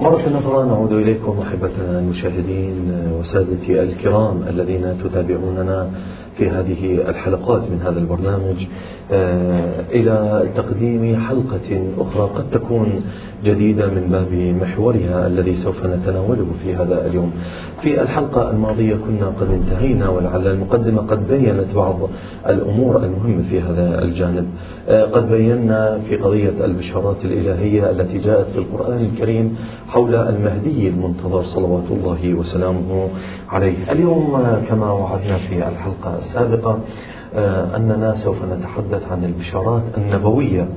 مرة 0.00 0.38
أخرى 0.38 0.66
نعود 0.66 0.92
إليكم 0.92 1.38
أحبتنا 1.40 1.98
المشاهدين 1.98 2.92
وسادتي 3.18 3.82
الكرام 3.82 4.42
الذين 4.48 4.98
تتابعوننا 5.04 5.90
في 6.34 6.50
هذه 6.50 7.08
الحلقات 7.08 7.62
من 7.62 7.80
هذا 7.82 7.98
البرنامج. 7.98 8.66
آه، 9.12 9.84
إلى 9.90 10.48
تقديم 10.56 11.16
حلقة 11.16 11.82
أخرى 11.98 12.22
قد 12.34 12.50
تكون 12.50 13.00
جديدة 13.44 13.86
من 13.86 14.08
باب 14.10 14.32
محورها 14.62 15.26
الذي 15.26 15.54
سوف 15.54 15.86
نتناوله 15.86 16.46
في 16.62 16.74
هذا 16.74 17.06
اليوم. 17.06 17.32
في 17.80 18.02
الحلقة 18.02 18.50
الماضية 18.50 18.94
كنا 18.94 19.26
قد 19.26 19.50
انتهينا 19.50 20.08
ولعل 20.08 20.46
المقدمة 20.46 21.02
قد 21.02 21.28
بينت 21.28 21.74
بعض 21.74 21.96
الأمور 22.46 22.96
المهمة 22.96 23.42
في 23.50 23.60
هذا 23.60 24.02
الجانب. 24.02 24.46
آه، 24.88 25.04
قد 25.04 25.28
بينا 25.30 25.98
في 26.08 26.16
قضية 26.16 26.64
البشارات 26.64 27.24
الإلهية 27.24 27.90
التي 27.90 28.18
جاءت 28.18 28.46
في 28.46 28.58
القرآن 28.58 29.04
الكريم 29.04 29.56
حول 29.88 30.14
المهدي 30.14 30.88
المنتظر 30.88 31.42
صلوات 31.42 31.90
الله 31.90 32.34
وسلامه 32.34 33.08
عليه. 33.48 33.92
اليوم 33.92 34.42
كما 34.68 34.92
وعدنا 34.92 35.38
في 35.38 35.68
الحلقة 35.68 36.18
السابقة 36.18 36.78
آه، 37.34 37.76
أننا 37.76 38.14
سوف 38.14 38.36
نتحدث 38.44 39.12
عن 39.12 39.24
البشارات 39.24 39.82
النبوية 39.96 40.68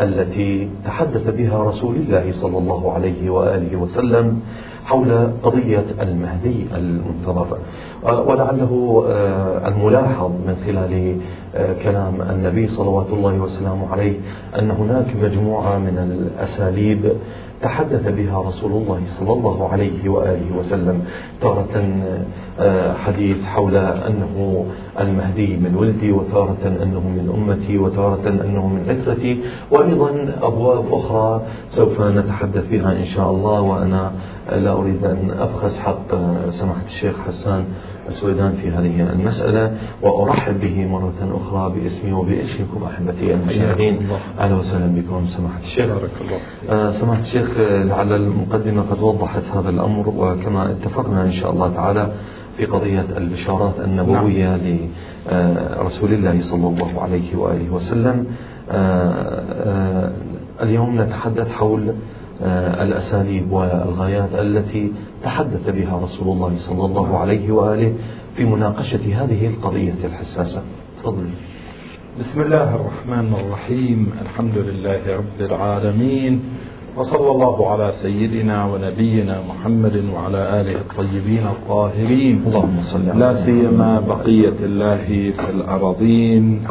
التي 0.00 0.68
تحدث 0.84 1.28
بها 1.28 1.62
رسول 1.64 1.96
الله 1.96 2.30
صلى 2.30 2.58
الله 2.58 2.92
عليه 2.92 3.30
وآله 3.30 3.76
وسلم 3.76 4.40
حول 4.84 5.28
قضية 5.42 5.84
المهدي 6.00 6.66
المنتظر. 6.74 7.58
آه، 8.06 8.20
ولعله 8.22 9.04
آه، 9.08 9.68
الملاحظ 9.68 10.30
من 10.46 10.56
خلال 10.66 11.16
كلام 11.54 12.22
النبي 12.22 12.66
صلوات 12.66 13.06
الله 13.10 13.34
وسلامه 13.34 13.92
عليه 13.92 14.20
أن 14.58 14.70
هناك 14.70 15.16
مجموعة 15.22 15.78
من 15.78 15.98
الأساليب 15.98 17.12
تحدث 17.62 18.08
بها 18.08 18.42
رسول 18.42 18.72
الله 18.72 19.00
صلى 19.06 19.32
الله 19.32 19.68
عليه 19.68 20.08
وآله 20.08 20.56
وسلم 20.56 21.02
تارة 21.40 21.84
آه، 22.60 22.92
حديث 22.94 23.44
حول 23.44 23.76
أنه 23.76 24.64
المهدي 25.00 25.56
من 25.56 25.74
ولدي 25.74 26.12
وتارة 26.12 26.58
أنه 26.82 27.00
من 27.00 27.30
أمتي 27.34 27.78
وتارة 27.78 28.28
أنه 28.28 28.66
من 28.68 28.84
عترتي 28.88 29.40
وأيضا 29.70 30.34
أبواب 30.42 30.84
أخرى 30.92 31.42
سوف 31.68 32.00
نتحدث 32.00 32.68
بها 32.68 32.92
إن 32.92 33.04
شاء 33.04 33.30
الله 33.30 33.60
وأنا 33.60 34.12
لا 34.52 34.72
أريد 34.72 35.04
أن 35.04 35.30
أبخس 35.38 35.78
حق 35.78 36.14
سماحة 36.50 36.84
الشيخ 36.84 37.18
حسان 37.26 37.64
السويدان 38.06 38.52
في 38.52 38.70
هذه 38.70 39.12
المسألة 39.12 39.72
وأرحب 40.02 40.60
به 40.60 40.86
مرة 40.86 41.14
أخرى. 41.20 41.39
باسمي 41.48 42.12
وباسمكم 42.12 42.82
أحبتي 42.84 43.34
المشاهدين. 43.34 44.08
أهلا 44.38 44.54
وسهلا 44.54 44.86
بكم 44.86 45.24
سماحة 45.24 45.60
الشيخ. 45.60 45.86
بارك 45.86 46.10
الله 46.20 46.38
آه، 46.70 46.90
سماحة 46.90 47.20
الشيخ 47.20 47.58
لعل 47.58 48.12
المقدمة 48.12 48.82
قد 48.82 49.02
وضحت 49.02 49.44
هذا 49.54 49.68
الأمر 49.68 50.08
وكما 50.08 50.70
اتفقنا 50.70 51.24
إن 51.24 51.32
شاء 51.32 51.50
الله 51.52 51.74
تعالى 51.74 52.12
في 52.56 52.64
قضية 52.64 53.06
البشارات 53.16 53.80
النبوية 53.80 54.56
نعم. 54.56 54.88
لرسول 55.80 56.12
الله 56.12 56.40
صلى 56.40 56.68
الله 56.68 57.02
عليه 57.02 57.36
وآله 57.36 57.70
وسلم. 57.70 58.26
آه، 58.70 60.10
اليوم 60.62 61.00
نتحدث 61.00 61.50
حول 61.50 61.94
آه، 62.42 62.82
الأساليب 62.82 63.52
والغايات 63.52 64.34
التي 64.34 64.92
تحدث 65.24 65.70
بها 65.70 65.98
رسول 66.02 66.28
الله 66.28 66.56
صلى 66.56 66.84
الله 66.84 67.18
عليه 67.18 67.52
وآله 67.52 67.94
في 68.34 68.44
مناقشة 68.44 69.24
هذه 69.24 69.46
القضية 69.46 69.94
الحساسة. 70.04 70.62
تفضل. 71.00 71.30
بسم 72.18 72.42
الله 72.42 72.74
الرحمن 72.74 73.34
الرحيم. 73.40 74.12
الحمد 74.22 74.58
لله 74.58 75.00
رب 75.16 75.40
العالمين. 75.40 76.40
وصلى 76.96 77.30
الله 77.30 77.70
على 77.72 77.92
سيدنا 77.92 78.64
ونبينا 78.64 79.40
محمد 79.48 80.04
وعلى 80.14 80.60
آله 80.60 80.76
الطيبين 80.76 81.46
الطاهرين. 81.46 82.42
اللهم 82.46 82.80
صل 82.80 83.18
لا 83.18 83.32
سيما 83.32 84.00
بقية 84.00 84.58
الله 84.62 85.32
في 85.36 85.50
الأراضين. 85.50 86.66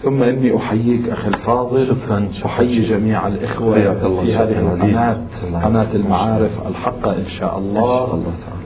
ثم 0.00 0.22
إني 0.22 0.56
أحييك 0.56 1.08
أخي 1.08 1.28
الفاضل. 1.28 1.86
شكرا 1.86 2.28
أحيي 2.44 2.80
جميع 2.80 3.26
الإخوة 3.26 3.74
في 4.22 4.34
هذه 4.34 4.58
القناة. 4.58 5.18
قناة 5.64 5.92
المعارف 5.94 6.66
الحقة 6.66 7.16
إن 7.18 7.28
شاء 7.28 7.58
الله, 7.58 8.14
الله 8.14 8.34
تعالى. 8.46 8.59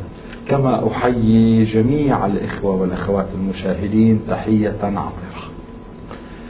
كما 0.48 0.88
أحيي 0.88 1.62
جميع 1.62 2.26
الإخوة 2.26 2.76
والأخوات 2.80 3.26
المشاهدين 3.34 4.20
تحية 4.30 4.76
عطرة. 4.82 5.54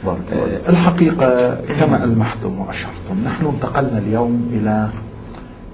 آه، 0.07 0.69
الحقيقة 0.69 1.55
كما 1.79 2.03
ألمحتم 2.03 2.59
وأشرتم 2.59 3.23
نحن 3.25 3.45
انتقلنا 3.45 3.97
اليوم 3.97 4.49
إلى 4.53 4.89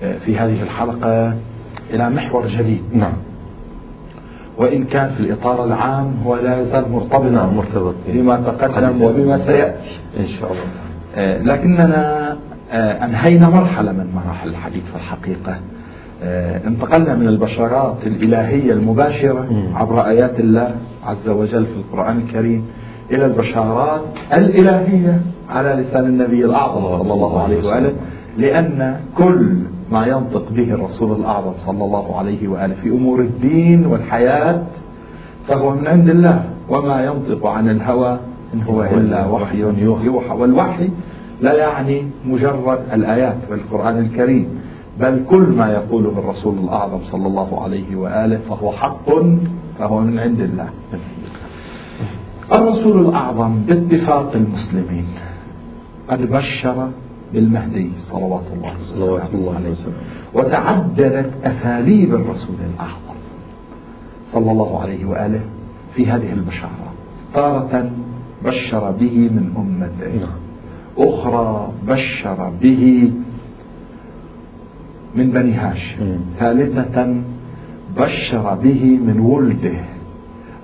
آه، 0.03 0.17
في 0.17 0.37
هذه 0.37 0.63
الحلقة 0.63 1.33
إلى 1.93 2.09
محور 2.09 2.47
جديد. 2.47 2.81
نعم. 2.93 3.13
وإن 4.57 4.83
كان 4.83 5.09
في 5.09 5.19
الإطار 5.19 5.65
العام 5.65 6.13
هو 6.25 6.35
لا 6.35 6.61
يزال 6.61 6.91
مرتبطا 6.91 7.29
نعم 7.29 7.55
مرتبط. 7.55 7.95
بما 8.07 8.35
تقدم 8.35 9.01
وبما 9.01 9.37
سيأتي. 9.37 9.99
إن 10.19 10.25
شاء 10.25 10.51
الله. 10.51 10.63
آه، 11.15 11.41
لكننا 11.41 12.37
أنهينا 12.73 13.49
مرحلة 13.49 13.91
من 13.91 14.11
مراحل 14.15 14.49
الحديث 14.49 14.89
في 14.89 14.95
الحقيقة. 14.95 15.59
انتقلنا 16.67 17.15
من 17.15 17.27
البشارات 17.27 18.07
الإلهية 18.07 18.73
المباشرة 18.73 19.47
عبر 19.75 20.07
آيات 20.07 20.39
الله 20.39 20.75
عز 21.05 21.29
وجل 21.29 21.65
في 21.65 21.75
القرآن 21.75 22.17
الكريم 22.17 22.65
إلى 23.11 23.25
البشارات 23.25 24.01
الإلهية 24.33 25.21
على 25.49 25.69
لسان 25.81 26.05
النبي 26.05 26.45
الأعظم 26.45 26.87
صلى 26.87 27.13
الله 27.13 27.43
عليه 27.43 27.57
وآله 27.67 27.93
لأن 28.37 28.99
كل 29.17 29.57
ما 29.91 30.05
ينطق 30.05 30.51
به 30.51 30.73
الرسول 30.73 31.19
الأعظم 31.19 31.53
صلى 31.57 31.83
الله 31.83 32.17
عليه 32.17 32.47
وآله 32.47 32.73
في 32.73 32.89
أمور 32.89 33.19
الدين 33.19 33.85
والحياة 33.85 34.63
فهو 35.47 35.75
من 35.75 35.87
عند 35.87 36.09
الله 36.09 36.43
وما 36.69 37.03
ينطق 37.03 37.47
عن 37.47 37.69
الهوى 37.69 38.19
إن 38.53 38.61
هو 38.61 38.83
إلا 38.83 39.25
وحي 39.27 39.59
يوحى. 39.59 40.35
والوحي 40.35 40.89
لا 41.41 41.53
يعني 41.53 42.05
مجرد 42.25 42.79
الآيات 42.93 43.37
في 43.47 43.53
القرآن 43.53 43.97
الكريم. 43.97 44.60
بل 45.01 45.25
كل 45.29 45.41
ما 45.57 45.71
يقوله 45.71 46.09
الرسول 46.09 46.59
الأعظم 46.59 47.03
صلى 47.03 47.27
الله 47.27 47.63
عليه 47.63 47.95
وآله 47.95 48.37
فهو 48.37 48.71
حق 48.71 49.09
فهو 49.79 49.99
من 49.99 50.19
عند 50.19 50.41
الله. 50.41 50.69
الرسول 52.53 53.05
الأعظم 53.07 53.59
باتفاق 53.59 54.35
المسلمين 54.35 55.05
قد 56.09 56.21
بشر 56.21 56.89
بالمهدي 57.33 57.91
صلوات 57.95 58.51
الله 58.53 58.73
صلوات 58.79 59.33
الله 59.33 59.55
عليه 59.55 59.69
وسلم 59.69 59.93
وتعددت 60.33 61.31
أساليب 61.43 62.13
الرسول 62.15 62.55
الأعظم 62.73 63.17
صلى 64.25 64.51
الله 64.51 64.81
عليه 64.81 65.05
وآله 65.05 65.41
في 65.93 66.05
هذه 66.05 66.33
البشارات 66.33 66.95
تارة 67.33 67.91
بشر 68.45 68.91
به 68.91 69.17
من 69.17 69.53
أمته 69.57 70.15
نعم. 70.19 70.37
أخرى 70.97 71.71
بشر 71.87 72.51
به 72.61 73.11
من 75.15 75.31
بني 75.31 75.53
هاشم. 75.53 76.19
ثالثة 76.39 77.15
بشر 77.97 78.55
به 78.55 78.99
من 79.07 79.19
ولده. 79.19 79.79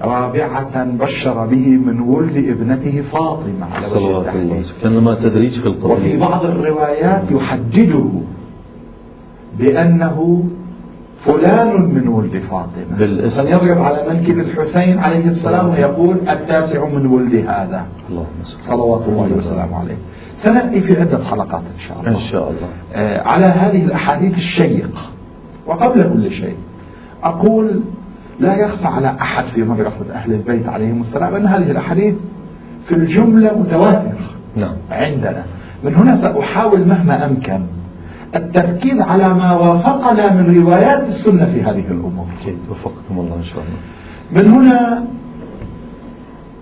رابعة 0.02 0.84
بشر 0.84 1.46
به 1.46 1.70
من 1.70 2.00
ولد 2.00 2.38
ابنته 2.38 3.02
فاطمة 3.02 3.66
على 3.72 3.82
صلوات 3.82 4.36
الله 4.36 4.64
كان 4.84 5.18
تدريج 5.22 5.60
في 5.60 5.66
القرآن. 5.66 5.92
وفي 5.92 6.18
بعض 6.18 6.46
الروايات 6.46 7.32
يحدده 7.32 8.10
بأنه 9.60 10.44
فلان 11.18 11.82
من 11.82 12.08
ولد 12.08 12.38
فاطمة. 12.38 12.98
بالاسم. 13.00 13.48
يضرب 13.48 13.82
على 13.82 14.10
منكب 14.10 14.40
الحسين 14.40 15.00
عليه 15.00 15.28
السلام 15.28 15.70
ويقول 15.70 16.30
التاسع 16.30 16.86
من 16.86 17.06
ولد 17.06 17.36
هذا. 17.36 17.86
اللهم 18.10 18.26
صلوات 18.44 19.08
الله 19.08 19.34
وسلامه 19.38 19.80
عليه. 19.80 19.98
سنأتي 20.36 20.82
في 20.82 21.02
عدة 21.02 21.24
حلقات 21.24 21.62
إن 21.76 21.80
شاء 21.80 22.00
الله. 22.00 22.10
إن 22.10 22.18
شاء 22.18 22.50
الله. 22.50 22.68
آه 22.94 23.28
على 23.28 23.46
هذه 23.46 23.84
الأحاديث 23.84 24.38
الشيقة 24.38 25.02
وقبل 25.66 26.04
كل 26.14 26.32
شيء 26.32 26.56
أقول 27.24 27.80
لا 28.40 28.56
يخفى 28.56 28.88
على 28.88 29.16
أحد 29.22 29.46
في 29.46 29.64
مدرسة 29.64 30.06
أهل 30.14 30.34
البيت 30.34 30.70
عليهم 30.70 31.00
السلام 31.00 31.36
أن 31.36 31.46
هذه 31.46 31.72
الأحاديث 31.72 32.16
في 32.86 32.96
الجملة 32.96 33.58
متواترة 33.58 34.30
نعم. 34.56 34.76
عندنا. 34.92 35.44
من 35.84 35.96
هنا 35.96 36.18
سأحاول 36.18 36.88
مهما 36.88 37.26
أمكن 37.26 37.62
التركيز 38.36 39.02
على 39.02 39.34
ما 39.34 39.54
وافقنا 39.54 40.34
من 40.34 40.64
روايات 40.64 41.08
السنة 41.08 41.46
في 41.46 41.62
هذه 41.62 41.86
الأمور. 41.88 42.26
وفقكم 42.72 43.20
الله 43.20 43.36
إن 43.36 43.44
شاء 43.44 43.60
الله. 43.64 44.44
من 44.44 44.52
هنا 44.52 45.04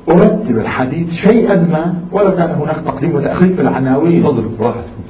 أرتب 0.10 0.58
الحديث 0.58 1.14
شيئا 1.14 1.56
ما 1.56 1.96
ولو 2.12 2.36
كان 2.36 2.50
هناك 2.50 2.76
تقديم 2.76 3.16
وتأخير 3.16 3.56
في 3.56 3.62
العناوين. 3.62 4.24
تفضل 4.24 4.50
براحتكم. 4.60 5.04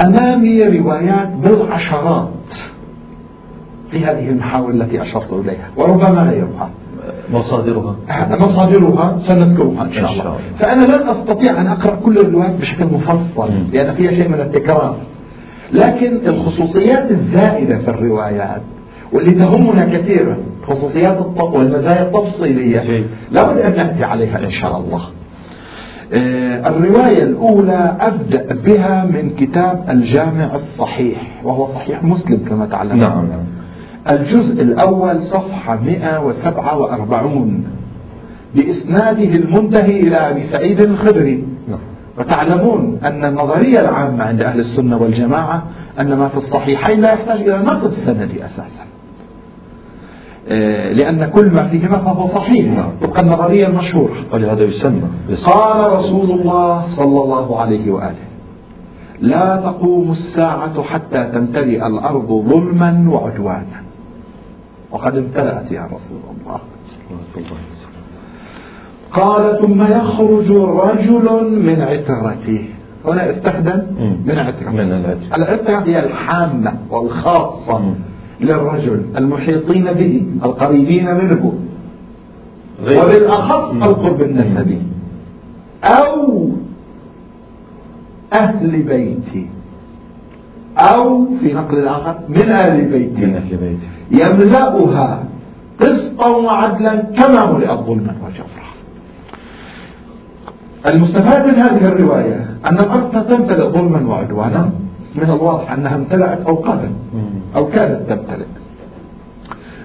أمامي 0.00 0.78
روايات 0.78 1.28
بالعشرات 1.28 2.54
في 3.90 4.04
هذه 4.04 4.28
المحاور 4.30 4.70
التي 4.70 5.02
أشرت 5.02 5.32
إليها 5.32 5.68
وربما 5.76 6.22
غيرها. 6.22 6.70
مصادرها. 7.32 7.96
مصادرها 8.30 9.16
سنذكرها 9.16 9.84
إن 9.84 9.92
شاء 9.92 10.12
الله. 10.12 10.36
فأنا 10.56 10.84
لن 10.84 11.08
أستطيع 11.08 11.60
أن 11.60 11.66
أقرأ 11.66 11.96
كل 12.04 12.18
الروايات 12.18 12.60
بشكل 12.60 12.84
مفصل 12.84 13.50
لأن 13.72 13.94
فيها 13.94 14.10
شيء 14.10 14.28
من 14.28 14.40
التكرار. 14.40 14.96
لكن 15.72 16.26
الخصوصيات 16.26 17.10
الزائدة 17.10 17.78
في 17.78 17.88
الروايات 17.88 18.62
واللي 19.12 19.30
تهمنا 19.30 19.84
كثيرا 19.98 20.36
خصوصيات 20.66 21.26
والمزايا 21.40 22.02
التفصيلية. 22.02 22.80
لابد 23.30 23.58
أن 23.60 23.76
نأتي 23.76 24.04
عليها 24.04 24.38
إن 24.44 24.50
شاء 24.50 24.78
الله. 24.78 25.02
آه، 26.14 26.68
الرواية 26.68 27.22
الأولى 27.22 27.96
أبدأ 28.00 28.54
بها 28.64 29.04
من 29.04 29.30
كتاب 29.30 29.84
الجامع 29.90 30.54
الصحيح 30.54 31.40
وهو 31.44 31.66
صحيح 31.66 32.04
مسلم 32.04 32.44
كما 32.48 32.66
تعلمون. 32.66 32.98
نعم. 33.00 33.22
الجزء 34.10 34.62
الأول 34.62 35.20
صفحة 35.20 35.80
147 35.80 37.64
بإسناده 38.54 39.34
المنتهي 39.34 40.00
إلى 40.00 40.16
أبي 40.16 40.42
سعيد 40.42 40.80
الخدري. 40.80 41.44
نعم. 41.68 41.78
وتعلمون 42.18 42.98
أن 43.04 43.24
النظرية 43.24 43.80
العامة 43.80 44.24
عند 44.24 44.42
أهل 44.42 44.60
السنة 44.60 44.96
والجماعة 44.96 45.62
أن 46.00 46.16
ما 46.16 46.28
في 46.28 46.36
الصحيحين 46.36 47.00
لا 47.00 47.12
يحتاج 47.12 47.40
إلى 47.40 47.58
نقد 47.58 47.88
سندي 47.88 48.44
أساسا. 48.44 48.84
آه، 50.48 50.92
لأن 50.92 51.30
كل 51.30 51.50
ما 51.50 51.68
فيهما 51.68 51.98
فهو 51.98 52.26
صحيح. 52.26 52.86
طبق 53.00 53.18
النظرية 53.20 53.66
المشهورة. 53.66 54.14
ولهذا 54.32 54.62
يسمى 54.62 55.02
قال 55.46 55.92
رسول 55.92 56.40
الله 56.40 56.86
صلى 56.86 57.22
الله 57.22 57.60
عليه 57.60 57.90
وآله 57.90 58.24
لا 59.20 59.56
تقوم 59.56 60.10
الساعة 60.10 60.82
حتى 60.82 61.24
تمتلئ 61.24 61.86
الأرض 61.86 62.44
ظلما 62.48 63.06
وعدوانا. 63.10 63.82
وقد 64.90 65.16
امتلأت 65.16 65.72
يا 65.72 65.88
رسول 65.92 66.18
الله. 66.18 66.60
صلوات 66.86 67.36
الله 67.36 67.58
وسلامه 67.72 67.91
قال 69.12 69.58
ثم 69.60 69.82
يخرج 69.82 70.52
رجل 70.52 71.58
من 71.62 71.82
عترته. 71.82 72.64
هنا 73.04 73.30
استخدم. 73.30 73.82
من 74.26 74.38
عترة. 74.38 74.70
من 74.70 74.80
العترة. 74.80 75.34
هي 75.86 76.06
الحامة 76.06 76.72
والخاصة. 76.90 77.94
للرجل 78.40 79.02
المحيطين 79.16 79.84
به 79.84 80.26
القريبين 80.44 81.14
منه 81.14 81.52
غير- 82.84 83.04
وبالأخص. 83.04 83.74
القرب 83.82 84.22
النسبي. 84.22 84.82
أو 85.84 86.48
أهل 88.32 88.82
بيتي. 88.82 89.50
أو 90.78 91.26
في 91.40 91.52
نقل 91.54 91.78
الآخر 91.78 92.18
من 92.28 92.48
أهل 92.48 92.84
بيتي. 92.88 93.26
من 93.26 93.34
أهل 93.34 93.56
بيته 93.56 93.88
يملأها 94.10 95.24
قسطا 95.80 96.28
وعدلا 96.28 96.96
كما 97.16 97.52
ملئت 97.52 97.70
ظلما 97.80 98.14
وجورا 98.26 98.71
المستفاد 100.86 101.46
من 101.46 101.54
هذه 101.54 101.84
الرواية 101.84 102.46
أن 102.66 102.76
الأرض 102.78 103.26
تمتلئ 103.28 103.68
ظلما 103.68 104.08
وعدوانا 104.08 104.70
من 105.16 105.22
الواضح 105.22 105.72
أنها 105.72 105.96
امتلأت 105.96 106.46
أو 106.46 106.54
قادت 106.54 106.90
أو 107.56 107.66
كادت 107.66 108.08
تمتلئ. 108.08 108.46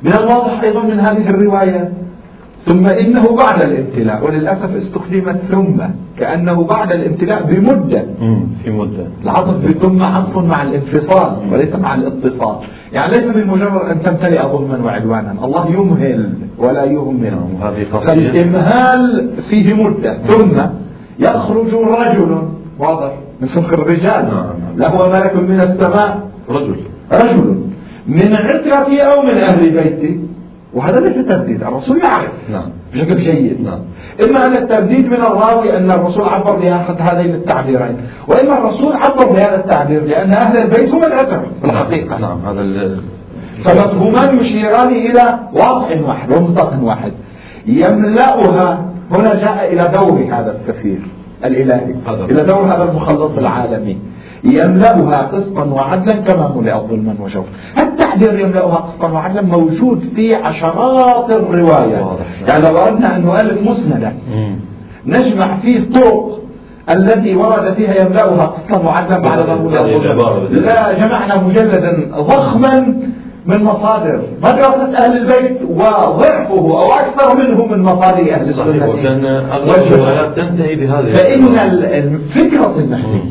من 0.04 0.14
الواضح 0.14 0.62
أيضا 0.62 0.84
من 0.84 1.00
هذه 1.00 1.30
الرواية 1.30 1.94
ثم 2.62 2.88
إنه 2.88 3.36
بعد 3.36 3.62
الامتلاء 3.62 4.26
وللأسف 4.26 4.76
استخدمت 4.76 5.38
ثم 5.38 5.82
كأنه 6.18 6.64
بعد 6.64 6.92
الامتلاء 6.92 7.44
بمدة. 7.44 8.06
في 8.64 8.70
مدة. 8.72 9.08
العطف 9.24 9.68
بثم 9.68 10.04
عطف 10.04 10.38
مع 10.38 10.62
الانفصال 10.62 11.38
وليس 11.52 11.76
مع 11.76 11.96
الاتصال. 11.96 12.56
يعني 12.94 13.12
ليس 13.12 13.24
بمجرد 13.32 13.90
أن 13.92 14.02
تمتلئ 14.04 14.42
ظلما 14.42 14.86
وعدوانا. 14.86 15.36
الله 15.44 15.70
يمهل 15.70 16.34
ولا 16.58 16.84
يهمل. 16.84 17.24
نعم،. 17.62 18.00
فالإمهال 18.34 19.30
فيه 19.50 19.74
مدة. 19.74 20.18
ثم 20.18 20.62
يخرج 21.20 21.76
رجل 21.76 22.42
واضح. 22.80 23.12
من 23.42 23.48
سلك 23.48 23.74
الرجال. 23.74 24.26
نعم. 24.26 24.78
له 24.78 25.10
ملك 25.10 25.36
من 25.36 25.62
السماء. 25.62 26.20
رجل. 26.50 26.76
رجل. 27.12 27.56
من 28.08 28.36
عترتي 28.36 29.02
أو 29.02 29.22
من 29.22 29.38
أهل 29.38 29.70
بيتي 29.70 30.20
وهذا 30.74 31.00
ليس 31.00 31.26
ترديد 31.26 31.64
الرسول 31.64 31.98
يعرف. 31.98 32.32
نعم. 32.52 32.70
بشكل 32.94 33.16
جيد. 33.16 33.62
نعم. 33.62 33.80
إما 34.30 34.46
أن 34.46 34.54
الترديد 34.54 35.08
من 35.08 35.22
الراوي 35.22 35.78
أن 35.78 35.92
الرسول 35.92 36.30
عبر 36.30 36.56
بأحد 36.56 36.96
هذين 37.00 37.36
التعبيرين 37.36 37.98
وإما 38.28 38.58
الرسول 38.58 38.94
عبر 38.94 39.26
بهذا 39.26 39.56
التعبير 39.56 40.04
لأن 40.04 40.34
أهل 40.34 40.58
البيت 40.58 40.94
هم 40.94 41.04
العترة. 41.04 41.46
في 41.62 41.66
الحقيقة 41.66 42.18
نعم. 42.18 42.40
هذا 42.46 42.62
فمفهومان 43.64 44.38
يشيران 44.38 44.90
إلى 44.90 45.40
واضح 45.54 46.02
واحد 46.08 46.32
ومصداق 46.32 46.74
واحد. 46.82 47.12
يملأها 47.68 48.97
هنا 49.12 49.36
جاء 49.36 49.74
إلى 49.74 49.92
دور 49.98 50.28
هذا 50.32 50.50
السفير 50.50 51.00
الإلهي. 51.46 51.96
إلى 52.30 52.44
دور 52.44 52.66
هذا 52.66 52.84
المخلص 52.84 53.38
العالمي 53.38 53.98
يملأها 54.44 55.22
قسطا 55.22 55.64
وعدلا 55.64 56.14
كما 56.16 56.54
ملئت 56.56 56.82
ظلما 56.90 57.16
وجورا 57.20 57.46
التعبير 57.78 58.40
يملأها 58.40 58.76
قسطا 58.76 59.12
وعدلا 59.12 59.42
موجود 59.42 60.00
في 60.00 60.36
عشرات 60.36 61.32
الروايات. 61.32 62.18
يعني 62.48 62.64
لو 62.64 62.78
أردنا 62.78 63.16
أن 63.16 63.22
نؤلف 63.22 63.62
مسندا. 63.62 64.14
نجمع 65.06 65.56
فيه 65.56 65.92
طرق 65.92 66.40
التي 66.90 67.36
ورد 67.36 67.74
فيها 67.74 68.02
يملأها 68.02 68.46
قسطا 68.46 68.78
وعدلا 68.78 69.20
بعد 69.20 69.40
ظهور 69.40 69.78
العبارة 69.86 70.38
الظلم. 70.38 70.66
لا 70.66 70.94
جمعنا 70.94 71.42
مجلدا 71.42 72.12
ضخما 72.18 72.94
من 73.48 73.64
مصادر 73.64 74.22
مدرسة 74.44 74.98
أهل 74.98 75.18
البيت 75.18 75.62
وضعفه 75.70 76.50
أو 76.50 76.92
أكثر 76.92 77.38
منه 77.38 77.66
من 77.66 77.84
مصادر 77.84 78.32
أهل 78.32 78.42
السنة. 78.42 78.90
وكان 78.90 79.26
أغلب 79.26 79.70
والجماعة. 79.70 79.94
الروايات 79.94 80.34
تنتهي 80.34 80.76
بهذه 80.76 81.06
فإن 81.06 82.20
فكرة 82.30 82.74
المهدي 82.78 83.30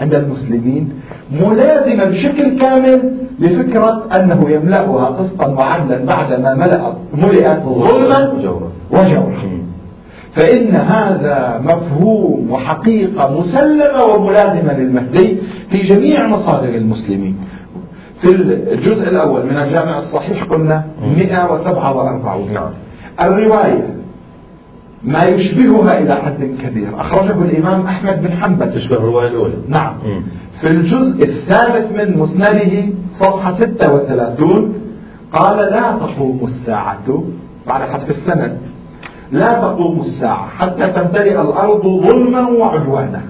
عند 0.00 0.14
المسلمين 0.14 0.92
ملازمة 1.32 2.04
بشكل 2.04 2.58
كامل 2.58 3.12
لفكرة 3.38 4.06
أنه 4.16 4.50
يملأها 4.50 5.04
قسطا 5.06 5.46
وعدلا 5.46 6.04
بعدما 6.04 6.54
ملأت 6.54 6.94
ملئت 7.14 7.62
ظلما 7.62 8.32
وجورا. 8.90 9.32
فإن 10.32 10.74
هذا 10.74 11.60
مفهوم 11.64 12.50
وحقيقة 12.50 13.38
مسلمة 13.38 14.04
وملازمة 14.04 14.72
للمهدي 14.78 15.36
في 15.70 15.82
جميع 15.82 16.26
مصادر 16.26 16.68
المسلمين. 16.68 17.36
في 18.22 18.30
الجزء 18.72 19.08
الأول 19.08 19.46
من 19.46 19.58
الجامع 19.58 19.98
الصحيح 19.98 20.44
قلنا 20.44 20.84
147 21.00 22.52
نعم. 22.52 22.70
الرواية 23.20 23.94
ما 25.02 25.24
يشبهها 25.24 25.98
إلى 25.98 26.16
حد 26.16 26.56
كبير. 26.62 27.00
أخرجه 27.00 27.42
الإمام 27.42 27.86
أحمد 27.86 28.22
بن 28.22 28.32
حنبل. 28.32 28.74
تشبه 28.74 28.96
الرواية 28.96 29.28
الأولى. 29.28 29.54
نعم. 29.68 29.94
مم. 30.04 30.22
في 30.60 30.68
الجزء 30.68 31.24
الثالث 31.24 31.92
من 31.92 32.18
مسنده 32.18 32.84
صفحة 33.12 33.54
36 33.54 34.74
قال 35.32 35.56
لا 35.56 35.92
تقوم 35.92 36.40
الساعة 36.42 37.24
بعد 37.66 37.80
حذف 37.82 38.10
السند. 38.10 38.58
لا 39.32 39.52
تقوم 39.52 40.00
الساعة 40.00 40.48
حتى 40.48 40.86
تمتلئ 40.86 41.40
الأرض 41.40 41.82
ظلما 41.86 42.48
وعدوانا. 42.48 43.22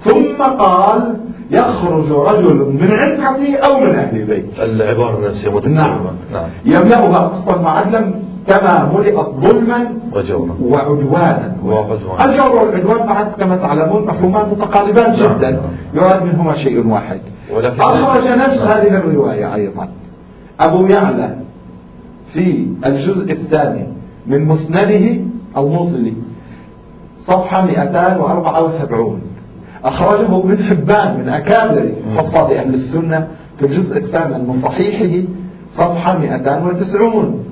ثم 0.00 0.42
قال 0.42 1.16
يخرج 1.50 2.12
رجل 2.12 2.54
من 2.54 2.92
عترتي 2.92 3.56
أو 3.56 3.80
من 3.80 3.94
أهل 3.94 4.24
بيتي 4.24 4.64
العبارة 4.64 5.18
النفسية 5.18 5.50
نعم. 5.50 6.00
نعم. 6.32 6.48
يملأها 6.64 7.18
قسطا 7.18 7.56
وعدلا 7.56 8.14
كما 8.46 8.92
ملئت 8.94 9.26
ظلما 9.40 9.88
وجورا. 10.12 10.56
وعدوانا. 10.62 11.56
وعدوانا. 11.64 12.24
الجور 12.24 12.56
والعدوان 12.56 13.06
بعد 13.06 13.26
كما 13.40 13.56
تعلمون 13.56 14.06
مفهومان 14.06 14.48
متقاربان 14.50 15.12
جدا. 15.14 15.50
نعم. 15.50 15.60
يراد 15.94 16.22
منهما 16.22 16.54
شيء 16.54 16.86
واحد. 16.86 17.20
ولكن- 17.56 17.80
أخرج 17.80 18.28
نفس 18.28 18.66
هذه 18.66 18.88
الرواية 18.96 19.54
أيضا. 19.54 19.88
أبو 20.60 20.86
يعلى 20.86 21.36
في 22.32 22.66
الجزء 22.86 23.32
الثاني 23.32 23.86
من 24.26 24.44
مسنده 24.44 25.20
الموصلي 25.56 26.12
صفحة 27.16 27.66
274 27.66 29.20
أخرجه 29.84 30.38
ابن 30.38 30.64
حبان 30.64 31.20
من 31.20 31.28
أكابر 31.28 31.92
حفاظ 32.16 32.52
أهل 32.52 32.74
السنة 32.74 33.28
في 33.58 33.66
الجزء 33.66 33.98
الثامن 33.98 34.48
من 34.48 34.58
صحيحه 34.58 35.28
صفحة 35.70 36.18
290 36.18 37.44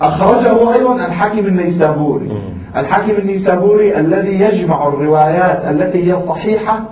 أخرجه 0.00 0.74
أيضا 0.74 1.06
الحاكم 1.06 1.38
النيسابوري. 1.38 2.30
الحاكم 2.76 3.10
النيسابوري 3.10 3.98
الذي 3.98 4.40
يجمع 4.40 4.88
الروايات 4.88 5.64
التي 5.64 6.12
هي 6.12 6.18
صحيحة 6.18 6.82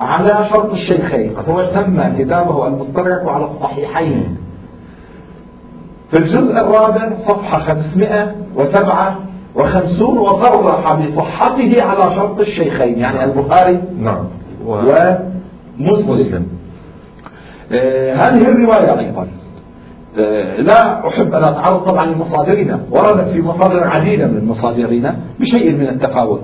على 0.00 0.44
شرط 0.50 0.70
الشيخين. 0.70 1.32
هو 1.48 1.64
سمى 1.64 2.12
كتابه 2.18 2.66
المستدرك 2.66 3.28
على 3.28 3.44
الصحيحين. 3.44 4.36
في 6.10 6.18
الجزء 6.18 6.52
الرابع 6.52 7.14
صفحة 7.14 7.76
557 9.64 10.18
وصرح 10.18 10.92
بصحته 10.92 11.82
على 11.82 12.14
شرط 12.14 12.40
الشيخين 12.40 12.98
يعني 12.98 13.24
البخاري 13.24 13.82
نعم. 14.00 14.24
و... 14.66 14.72
ومسلم. 15.80 16.14
مسلم. 16.14 16.46
آه 17.72 18.14
هذه 18.14 18.48
الرواية 18.48 18.98
أيضا. 18.98 19.26
آه 20.18 20.60
لا 20.60 21.08
أحب 21.08 21.34
أن 21.34 21.44
أتعرض 21.44 21.84
طبعا 21.84 22.04
لمصادرنا 22.04 22.80
وردت 22.90 23.28
في 23.28 23.42
مصادر 23.42 23.84
عديدة 23.84 24.26
من 24.26 24.44
مصادرنا 24.48 25.16
بشيء 25.40 25.72
من 25.72 25.88
التفاوت. 25.88 26.42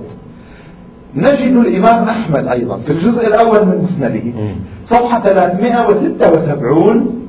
نجد 1.15 1.55
الإمام 1.55 2.09
أحمد 2.09 2.47
أيضا 2.47 2.77
في 2.77 2.91
الجزء 2.91 3.27
الأول 3.27 3.65
من 3.65 3.77
مسنده. 3.77 4.21
صفحة 4.85 5.19
376 5.23 7.19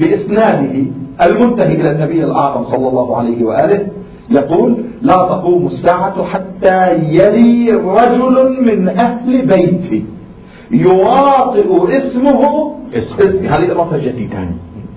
بإسناده 0.00 0.84
المنتهي 1.22 1.74
إلى 1.74 1.90
النبي 1.90 2.24
الأعظم 2.24 2.62
صلى 2.62 2.88
الله 2.88 3.16
عليه 3.16 3.44
وآله 3.44 3.86
يقول 4.30 4.84
لا 5.02 5.14
تقوم 5.14 5.66
الساعة 5.66 6.24
حتى 6.24 6.94
يلي 6.94 7.70
رجل 7.70 8.62
من 8.62 8.88
أهل 8.88 9.46
بيتي. 9.46 10.04
يواطئ 10.70 11.98
اسمه. 11.98 12.74
اسمي. 12.94 13.48
هذه 13.48 13.72
إضافة 13.72 13.98
جديدة. 13.98 14.38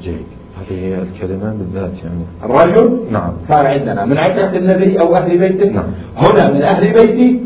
جيد. 0.03 0.25
هذه 0.59 1.01
الكلمة 1.01 1.53
بالذات 1.53 2.03
يعني. 2.03 2.23
الرجل 2.43 2.99
نعم. 3.11 3.33
صار 3.43 3.67
عندنا 3.67 4.05
من 4.05 4.17
عترة 4.17 4.57
النبي 4.57 4.99
أو 4.99 5.15
أهل 5.15 5.37
بيته. 5.37 5.69
نعم. 5.69 5.85
هنا 6.17 6.51
من 6.51 6.61
أهل 6.61 6.93
بيتي 6.93 7.41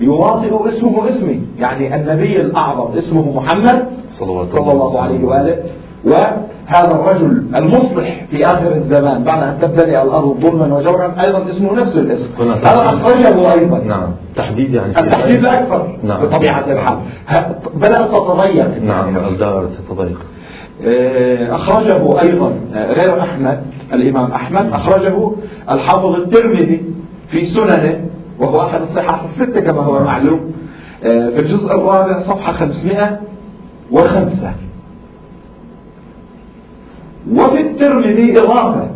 يواطئ 0.00 0.68
اسمه 0.68 1.08
اسمي. 1.08 1.40
يعني 1.58 1.94
النبي 1.94 2.40
الأعظم 2.40 2.96
اسمه 2.98 3.36
محمد 3.36 3.86
صلوات 4.10 4.48
صلى 4.48 4.72
الله 4.72 5.00
عليه 5.02 5.24
وآله. 5.24 5.58
وهذا 6.68 6.90
الرجل 6.90 7.44
المصلح 7.54 8.24
في 8.30 8.46
آخر 8.46 8.72
الزمان 8.74 9.24
بعد 9.24 9.42
أن 9.42 9.58
تبتلع 9.58 10.02
الأرض 10.02 10.40
ظلما 10.40 10.76
وجورا 10.76 11.14
أيضا 11.20 11.46
اسمه 11.46 11.72
نفس 11.72 11.98
الاسم. 11.98 12.30
هذا 12.40 12.84
أخرجه 12.84 13.52
أيضا. 13.52 13.78
نعم. 13.78 14.10
تحديد 14.36 14.74
يعني. 14.74 15.00
التحديد 15.00 15.42
لا 15.42 15.62
أكثر 15.62 15.98
نعم. 16.02 16.22
بطبيعة 16.22 16.64
الحال. 16.70 16.98
بدأت 17.74 18.08
تتضيق. 18.10 18.82
نعم 18.82 19.16
الدائرة 19.16 19.70
تتضيق. 19.88 20.20
آه، 20.86 21.54
أخرجه 21.54 22.20
أيضا 22.20 22.52
آه، 22.74 22.92
غير 22.92 23.20
أحمد 23.20 23.62
الإمام 23.92 24.32
أحمد. 24.32 24.72
أخرجه 24.72 25.32
الحافظ 25.70 26.14
الترمذي 26.16 26.82
في 27.28 27.44
سننه 27.44 28.04
وهو 28.38 28.62
أحد 28.62 28.80
الصحاح 28.80 29.22
الستة 29.22 29.60
كما 29.60 29.82
هو 29.82 30.04
معلوم. 30.04 30.52
آه، 31.04 31.28
في 31.28 31.38
الجزء 31.40 31.74
الرابع 31.74 32.18
صفحة 32.18 32.52
505 32.52 34.50
وفي 37.32 37.60
الترمذي 37.60 38.38
إضافة 38.40 38.86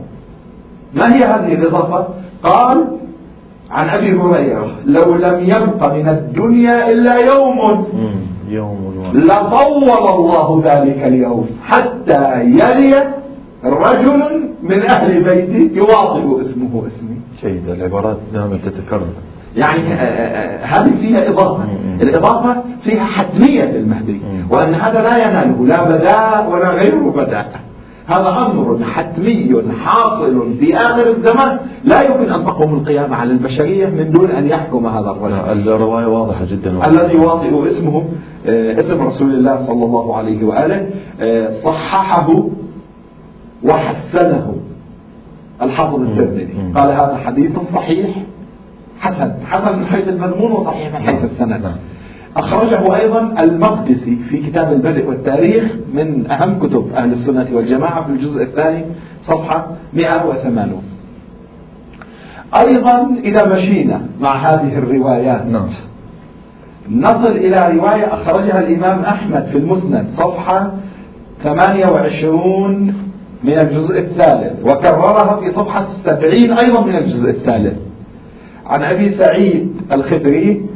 ما 0.95 1.15
هي 1.15 1.25
هذه 1.25 1.55
الإضافة؟ 1.55 2.07
قال 2.43 2.85
عن 3.71 3.89
أبي 3.89 4.13
هريرة 4.13 4.71
لو 4.87 5.15
لم 5.15 5.41
يبق 5.41 5.93
من 5.95 6.09
الدنيا 6.09 6.91
إلا 6.93 7.15
يوم. 7.15 7.87
يوم 8.49 8.95
لطول 9.15 9.91
الله 10.09 10.63
ذلك 10.65 11.03
اليوم 11.07 11.47
حتى 11.65 12.41
يلي 12.43 13.15
رجل 13.65 14.23
من 14.63 14.83
أهل 14.83 15.23
بيتي 15.25 15.71
يواطئ 15.77 16.41
اسمه 16.41 16.87
اسمي 16.87 17.17
جيد 17.43 17.69
العبارات 17.69 18.17
دائما 18.35 18.57
تتكرر 18.65 19.07
يعني 19.57 19.93
آه، 19.93 19.97
آه، 19.97 20.65
هذه 20.65 20.93
فيها 21.01 21.29
إضافة. 21.29 21.65
الإضافة 22.01 22.63
فيها 22.83 23.05
حتمية 23.05 23.65
المهدي. 23.65 24.21
وأن 24.51 24.75
هذا 24.75 25.03
لا 25.03 25.17
يناله 25.29 25.67
لا 25.67 25.85
بداء 25.85 26.51
ولا 26.53 26.71
غير 26.71 26.99
بداء 26.99 27.61
هذا 28.09 28.29
أمر 28.29 28.85
حتمي 28.85 29.63
حاصل 29.85 30.55
في 30.55 30.77
آخر 30.77 31.09
الزمان. 31.09 31.59
لا 31.85 32.03
يمكن 32.03 32.33
أن 32.33 32.45
تقوم 32.45 32.75
القيامة 32.75 33.17
على 33.17 33.33
البشرية 33.33 33.87
من 33.87 34.11
دون 34.11 34.31
أن 34.31 34.47
يحكم 34.47 34.87
هذا 34.87 35.11
الرجل. 35.11 35.69
الرواية 35.69 36.07
واضحة 36.07 36.45
جدا. 36.45 36.87
الذي 36.87 37.15
يواطئ 37.15 37.69
اسمه 37.69 38.05
آه، 38.47 38.81
اسم 38.81 39.07
رسول 39.07 39.35
الله 39.35 39.61
صلى 39.61 39.85
الله 39.85 40.17
عليه 40.17 40.45
وآله 40.45 40.91
آه، 41.21 41.49
صححه 41.49 42.35
وحسنه. 43.65 44.55
الحافظ 45.63 46.01
الترمذي. 46.01 46.49
قال 46.75 46.93
هذا 46.93 47.21
حديث 47.25 47.59
صحيح 47.69 48.09
حسن. 49.01 49.33
حسن 49.47 49.79
من 49.79 49.87
حيث 49.87 50.09
المضمون 50.09 50.53
وصحيح 50.53 50.95
من 50.95 51.07
حيث 51.07 51.25
السند. 51.25 51.51
نعم. 51.51 51.77
أخرجه 52.37 52.97
أيضا 52.97 53.35
المقدسي 53.39 54.17
في 54.17 54.37
كتاب 54.37 54.73
البدء 54.73 55.07
والتاريخ 55.07 55.73
من 55.95 56.31
أهم 56.31 56.59
كتب 56.59 56.93
أهل 56.95 57.13
السنة 57.13 57.47
والجماعة 57.53 58.05
في 58.05 58.13
الجزء 58.13 58.43
الثاني 58.43 58.85
صفحة 59.23 59.67
180 59.95 60.83
أيضا 62.57 63.09
إذا 63.25 63.55
مشينا 63.55 64.01
مع 64.21 64.37
هذه 64.37 64.79
الروايات 64.79 65.47
نعم. 65.47 65.67
نصل 66.91 67.31
إلى 67.31 67.77
رواية 67.77 68.15
أخرجها 68.15 68.61
الإمام 68.61 69.01
أحمد 69.01 69.45
في 69.45 69.59
المسند 69.59 70.09
صفحة 70.09 70.73
28 71.43 72.95
من 73.45 73.59
الجزء 73.59 73.99
الثالث 73.99 74.67
وكررها 74.67 75.41
في 75.41 75.51
صفحة 75.51 75.85
70 75.85 76.59
أيضا 76.59 76.85
من 76.85 76.97
الجزء 76.97 77.31
الثالث. 77.31 77.77
عن 78.67 78.83
أبي 78.83 79.09
سعيد 79.09 79.73
الخدري 79.93 80.69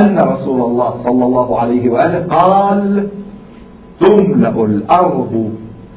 أن 0.00 0.18
رسول 0.18 0.60
الله 0.60 0.94
صلى 0.96 1.24
الله 1.24 1.60
عليه 1.60 1.90
وآله 1.90 2.26
قال 2.30 3.08
تملأ 4.00 4.64
الأرض 4.64 5.50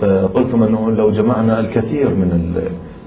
فقلتم 0.00 0.62
أنه 0.62 0.90
لو 0.90 1.10
جمعنا 1.10 1.60
الكثير 1.60 2.08
من 2.08 2.54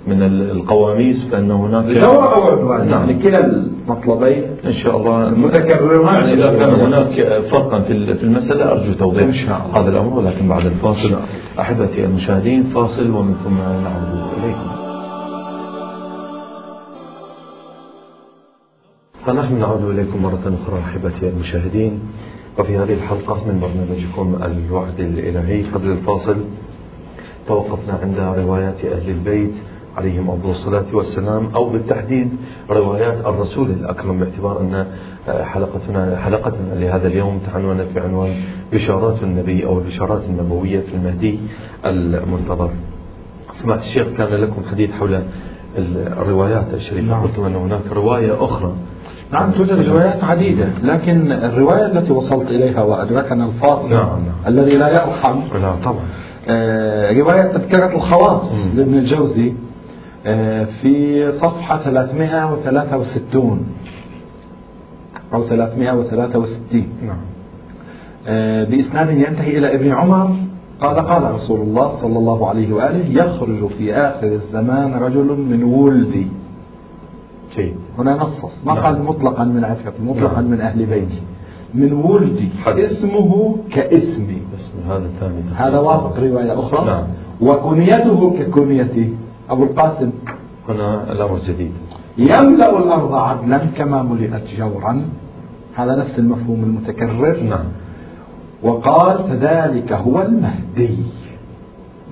من 0.07 0.23
ال- 0.23 0.51
القواميس 0.51 1.25
فإن 1.25 1.51
هناك 1.51 1.97
عدوان 1.97 2.87
نعم. 2.89 3.09
يعني 3.09 3.13
كلا 3.23 3.45
المطلبين 3.45 4.43
إن 4.65 4.71
شاء 4.71 4.97
الله 4.97 5.29
متكرران. 5.29 6.05
يعني 6.15 6.33
إذا 6.33 6.59
كان 6.59 6.73
هناك 6.79 7.07
فرقا 7.51 7.79
في 7.79 7.93
ال- 7.93 8.17
في 8.17 8.23
المسألة 8.23 8.71
أرجو 8.71 8.93
توضيح 8.93 9.23
إن 9.23 9.31
شاء 9.31 9.65
الله. 9.65 9.79
هذا 9.81 9.89
الأمر 9.89 10.13
ولكن 10.19 10.47
بعد 10.47 10.65
الفاصل 10.65 11.15
أحبتي 11.59 12.05
المشاهدين 12.05 12.63
فاصل 12.63 13.09
ومن 13.11 13.33
ثم 13.43 13.57
نعود 13.57 14.27
إليكم 14.43 14.75
فنحن 19.25 19.59
نعود 19.59 19.83
إليكم 19.83 20.23
مرة 20.23 20.57
أخرى 20.63 20.79
أحبتي 20.79 21.29
المشاهدين 21.29 21.99
وفي 22.59 22.77
هذه 22.77 22.93
الحلقة 22.93 23.47
من 23.47 23.59
برنامجكم 23.59 24.35
الوعد 24.43 24.99
الإلهي 24.99 25.63
قبل 25.63 25.91
الفاصل 25.91 26.37
توقفنا 27.47 27.93
عند 28.03 28.19
روايات 28.39 28.85
أهل 28.85 29.09
البيت 29.09 29.55
عليهم 29.97 30.29
أفضل 30.29 30.49
الصلاة 30.49 30.85
والسلام 30.93 31.49
أو 31.55 31.69
بالتحديد 31.69 32.29
روايات 32.69 33.25
الرسول 33.25 33.69
الأكرم 33.69 34.19
باعتبار 34.19 34.61
أن 34.61 34.85
حلقتنا 35.43 36.17
حلقتنا 36.17 36.75
لهذا 36.75 37.07
اليوم 37.07 37.39
تعنونت 37.53 37.87
بعنوان 37.95 38.33
بشارات 38.73 39.23
النبي 39.23 39.65
أو 39.65 39.79
البشارات 39.79 40.23
النبوية 40.25 40.79
في 40.79 40.93
المهدي 40.93 41.39
المنتظر 41.85 42.69
سمعت 43.51 43.79
الشيخ 43.79 44.07
كان 44.17 44.33
لكم 44.33 44.61
حديث 44.71 44.91
حول 44.91 45.21
الروايات 45.77 46.73
الشريفة 46.73 47.07
نعم. 47.07 47.23
قلتم 47.23 47.45
أن 47.45 47.55
هناك 47.55 47.81
رواية 47.91 48.43
أخرى 48.45 48.73
نعم 49.31 49.51
توجد 49.51 49.89
روايات 49.89 50.23
عديدة 50.23 50.67
لكن 50.83 51.31
الرواية 51.31 51.85
التي 51.85 52.13
وصلت 52.13 52.47
إليها 52.47 52.83
وأدركنا 52.83 53.45
الفاصل 53.45 53.93
نعم، 53.93 54.05
نعم. 54.05 54.47
الذي 54.47 54.77
لا 54.77 54.89
يرحم 54.89 55.39
لا 55.61 55.75
طبعا 55.83 56.05
آه، 56.47 57.19
رواية 57.19 57.43
تذكرة 57.43 57.95
الخواص. 57.95 58.67
لابن 58.75 58.93
الجوزي 58.93 59.47
آه، 59.49 59.64
في 60.81 61.25
صفحة 61.31 61.77
363 61.77 63.65
أو 65.33 65.43
363 65.43 66.87
نعم. 67.05 67.17
آه، 68.27 68.63
بإسناد 68.63 69.09
ينتهي 69.09 69.57
إلى 69.57 69.75
ابن 69.75 69.91
عمر 69.91 70.35
قال 70.81 70.99
قال 70.99 71.31
رسول 71.31 71.61
الله 71.61 71.91
صلى 71.91 72.17
الله 72.17 72.49
عليه 72.49 72.73
وآله 72.73 73.23
يخرج 73.23 73.67
في 73.67 73.93
آخر 73.93 74.27
الزمان 74.27 74.93
رجل 74.93 75.25
من 75.25 75.63
ولدي. 75.63 76.27
جيد. 77.55 77.75
هنا 77.97 78.15
نصص. 78.15 78.65
ما 78.65 78.73
نعم. 78.73 78.83
قال 78.83 79.03
مطلقا 79.03 79.43
من 79.43 79.63
عترتي 79.63 80.03
مطلقا 80.03 80.41
نعم. 80.41 80.51
من 80.51 80.61
أهل 80.61 80.85
بيتي 80.85 81.21
من 81.73 81.93
ولدي. 81.93 82.49
حد. 82.49 82.79
اسمه 82.79 83.57
كاسمي. 83.71 84.41
اسم 84.57 84.73
هذا 84.87 85.05
الثاني. 85.05 85.41
هذا 85.55 85.79
وافق 85.79 86.19
رواية 86.19 86.59
أخرى. 86.59 86.85
نعم. 86.85 87.03
وكنيته 87.41 88.33
ككنيتي 88.39 89.13
أبو 89.49 89.63
القاسم. 89.63 90.11
هنا 90.69 91.11
الأمر 91.11 91.37
جديد. 91.37 91.71
يملأ 92.17 92.77
الأرض 92.77 93.13
عدلا 93.13 93.57
كما 93.57 94.03
ملئت 94.03 94.55
جورا. 94.57 95.01
هذا 95.75 95.95
نفس 95.95 96.19
المفهوم 96.19 96.63
المتكرر. 96.63 97.43
نعم. 97.43 97.65
وقال 98.63 99.17
فذلك 99.23 99.93
هو 99.93 100.21
المهدي. 100.21 100.97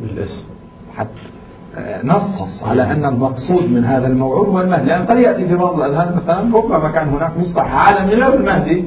بالاسم. 0.02 0.46
حتى 0.96 1.34
نصص 2.04 2.64
على 2.64 2.84
أن 2.92 3.06
المقصود 3.06 3.72
من 3.72 3.86
هذا 3.86 4.08
الموعود 4.08 4.48
هو 4.48 4.62
المهدي. 4.62 4.86
لأن 4.86 5.06
قد 5.06 5.18
يأتي 5.18 5.48
في 5.48 5.56
بعض 5.56 5.80
الأذهان 5.80 6.16
مثلا 6.16 6.58
ربما 6.58 6.92
كان 6.92 7.08
هناك 7.08 7.32
مصطلح 7.40 7.76
عالمي 7.76 8.14
غير 8.14 8.34
المهدي 8.34 8.86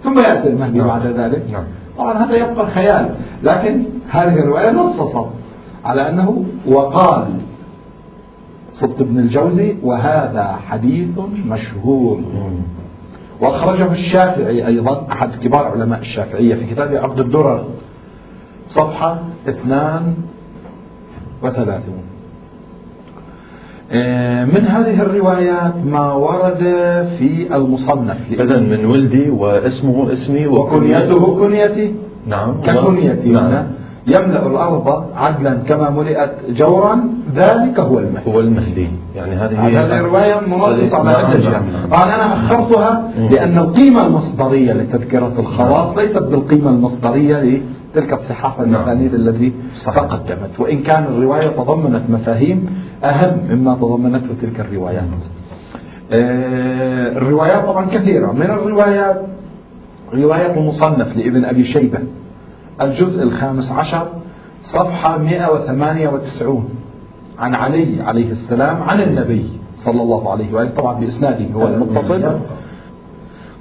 ثم 0.00 0.18
يأتي 0.18 0.48
المهدي 0.48 0.78
نعم. 0.78 0.88
بعد 0.88 1.06
ذلك. 1.06 1.42
نعم. 1.52 1.64
طبعا 1.98 2.24
هذا 2.24 2.36
يبقى 2.36 2.66
خيال. 2.66 3.14
لكن 3.42 3.84
هذه 4.08 4.38
الرواية 4.38 4.70
نصصت 4.70 5.26
على 5.84 6.08
أنه 6.08 6.44
وقال 6.66 7.26
صبت 8.76 9.02
بن 9.02 9.18
الجوزي 9.18 9.76
وهذا 9.82 10.58
حديث 10.68 11.08
مشهور. 11.46 12.20
وأخرجه 13.40 13.92
الشافعي 13.92 14.66
أيضا 14.66 15.06
أحد 15.12 15.30
كبار 15.42 15.64
علماء 15.64 16.00
الشافعية 16.00 16.54
في 16.54 16.64
كتاب 16.66 16.94
عقد 16.94 17.20
الدرر 17.20 17.64
صفحة 18.66 19.18
اثنان 19.48 20.14
وثلاثون. 21.42 22.02
آه، 23.92 24.44
من 24.44 24.64
هذه 24.66 25.02
الروايات 25.02 25.74
ما 25.84 26.12
ورد 26.12 26.62
في 27.18 27.48
المصنف. 27.54 28.32
إذا 28.32 28.60
من 28.60 28.84
ولدي 28.84 29.30
واسمه 29.30 30.12
اسمي 30.12 30.46
وكنيته 30.46 31.36
كنيتي. 31.38 31.94
نعم. 32.26 32.60
ككنيتي 32.60 33.28
نعم. 33.28 33.66
يملأ 34.06 34.46
الأرض 34.46 35.04
عدلا 35.16 35.54
كما 35.54 35.90
ملئت 35.90 36.30
جورا 36.48 37.08
ذلك 37.34 37.80
هو 37.80 37.98
المهدي. 37.98 38.30
هو 38.30 38.40
المهدي. 38.40 38.88
يعني 39.16 39.34
هذه 39.34 39.66
هي 39.66 39.76
هذه 39.76 40.00
الرواية 40.00 40.40
منصص 40.46 40.94
على 40.94 41.12
نعم، 41.12 41.32
نعم، 41.32 41.52
نعم. 41.52 41.62
طبعا 41.90 42.14
أنا 42.14 42.32
أخرتها. 42.34 43.10
لأن 43.30 43.58
القيمة 43.58 44.06
المصدرية 44.06 44.72
لتذكرة 44.72 45.32
الخواص 45.38 45.98
ليست 45.98 46.22
بالقيمة 46.22 46.70
المصدرية 46.70 47.60
لتلك 47.94 48.12
الصحاف 48.12 48.60
المسانيد 48.60 49.14
التي. 49.14 49.52
تقدمت. 49.86 50.50
وإن 50.60 50.82
كان 50.82 51.04
الرواية 51.04 51.48
تضمنت 51.48 52.10
مفاهيم 52.10 52.66
أهم 53.04 53.40
مما 53.50 53.74
تضمنته 53.74 54.34
تلك 54.40 54.60
الروايات 54.60 55.04
آه، 56.12 57.18
الروايات 57.18 57.64
طبعا 57.64 57.86
كثيرة. 57.86 58.32
من 58.32 58.42
الروايات 58.42 59.22
رواية 60.14 60.56
المصنف 60.56 61.16
لابن 61.16 61.44
أبي 61.44 61.64
شيبة. 61.64 61.98
الجزء 62.82 63.22
الخامس 63.22 63.72
عشر 63.72 64.08
صفحة 64.62 65.18
198 65.18 66.68
عن 67.38 67.54
علي 67.54 68.02
عليه 68.02 68.30
السلام 68.30 68.82
عن 68.82 69.00
النبي 69.00 69.46
صلى 69.76 70.02
الله 70.02 70.30
عليه 70.32 70.54
وآله 70.54 70.70
طبعا 70.70 71.00
بإسناده 71.00 71.46
هو 71.54 71.66
المتصل. 71.66 72.22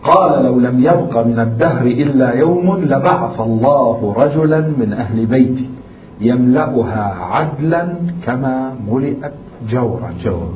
قال 0.03 0.43
لو 0.45 0.59
لم 0.59 0.79
يبق 0.79 1.25
من 1.25 1.39
الدهر 1.39 1.85
إلا 1.87 2.33
يوم 2.33 2.77
لبعث 2.83 3.39
الله 3.41 4.13
رجلا 4.17 4.59
من 4.77 4.93
أهل 4.93 5.25
بيتي 5.25 5.69
يملأها 6.21 7.15
عدلا 7.21 7.93
كما 8.25 8.73
ملئت 8.91 9.33
جورا. 9.69 10.13
جور. 10.21 10.49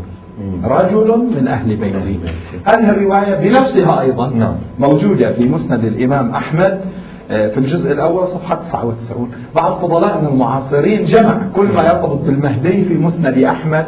رجل 0.63 1.17
من 1.35 1.47
أهل 1.47 1.75
بيتي 1.75 2.19
هذه 2.65 2.89
الرواية 2.89 3.35
بنفسها 3.35 4.01
أيضا 4.01 4.29
نعم. 4.29 4.55
موجودة 4.79 5.31
في 5.31 5.49
مسند 5.49 5.83
الإمام 5.83 6.29
أحمد. 6.31 6.81
في 7.29 7.57
الجزء 7.57 7.91
الأول 7.91 8.27
صفحة 8.27 8.55
99 8.55 9.31
بعض 9.55 9.71
فضلائنا 9.81 10.29
المعاصرين 10.29 11.05
جمع 11.05 11.41
كل 11.55 11.65
ما 11.67 11.83
يرتبط 11.83 12.21
بالمهدي 12.21 12.85
في 12.85 12.93
مسند 12.93 13.37
أحمد 13.37 13.85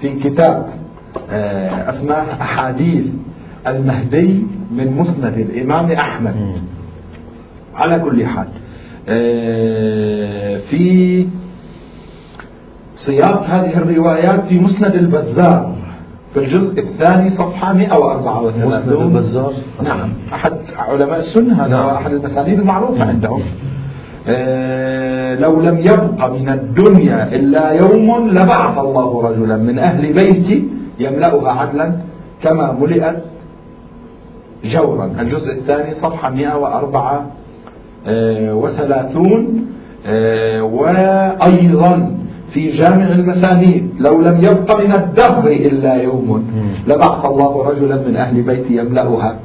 في 0.00 0.08
كتاب 0.14 0.66
آه، 1.30 1.88
اسماه 1.88 2.42
أحاديث 2.42 3.04
المهدي 3.66 4.42
من 4.70 4.96
مسند 4.96 5.38
الإمام 5.38 5.92
أحمد. 5.92 6.34
على 7.74 7.98
كل 7.98 8.26
حال 8.26 8.46
آه، 9.08 10.58
في 10.70 11.26
سياق 12.94 13.44
هذه 13.46 13.76
الروايات 13.76 14.44
في 14.48 14.58
مسند 14.58 14.94
البزار. 14.94 15.76
في 16.34 16.40
الجزء 16.40 16.78
الثاني 16.78 17.30
صفحة 17.30 17.72
134 17.72 18.66
مسند 18.66 18.92
البزار؟ 18.92 19.52
نعم 19.82 20.08
أحد 20.32 20.52
علماء 20.76 21.18
السنة 21.18 21.62
هذا 21.62 21.68
نعم. 21.68 21.88
أحد 21.88 22.12
المسانيد 22.12 22.58
المعروفة 22.58 22.98
نعم. 22.98 23.08
عندهم 23.08 23.42
آه، 24.28 25.34
لو 25.34 25.60
لم 25.60 25.78
يبق 25.78 26.30
من 26.30 26.48
الدنيا 26.48 27.34
إلا 27.34 27.70
يوم 27.70 28.28
لبعث 28.28 28.78
الله 28.78 29.22
رجلا 29.22 29.56
من 29.56 29.78
أهل 29.78 30.12
بيتي 30.12 30.64
يملأها 30.98 31.52
عدلا 31.52 31.92
كما 32.42 32.76
ملئت 32.80 33.16
جورا 34.64 35.10
الجزء 35.20 35.52
الثاني 35.52 35.94
صفحة 35.94 36.30
104 36.30 37.26
آه، 38.06 38.54
وثلاثون 38.54 39.66
آه، 40.06 40.62
وأيضا 40.62 42.21
في 42.52 42.68
جامع 42.68 43.08
المسانيد. 43.08 43.90
لو 43.98 44.20
لم 44.20 44.44
يبق 44.44 44.80
من 44.80 44.94
الدهر 44.94 45.48
إلا 45.48 45.94
يوم. 45.94 46.44
لبعث 46.86 47.24
الله 47.24 47.68
رجلا 47.68 47.96
من 47.96 48.16
أهل 48.16 48.42
بيتي 48.42 48.76
يملأها. 48.76 49.36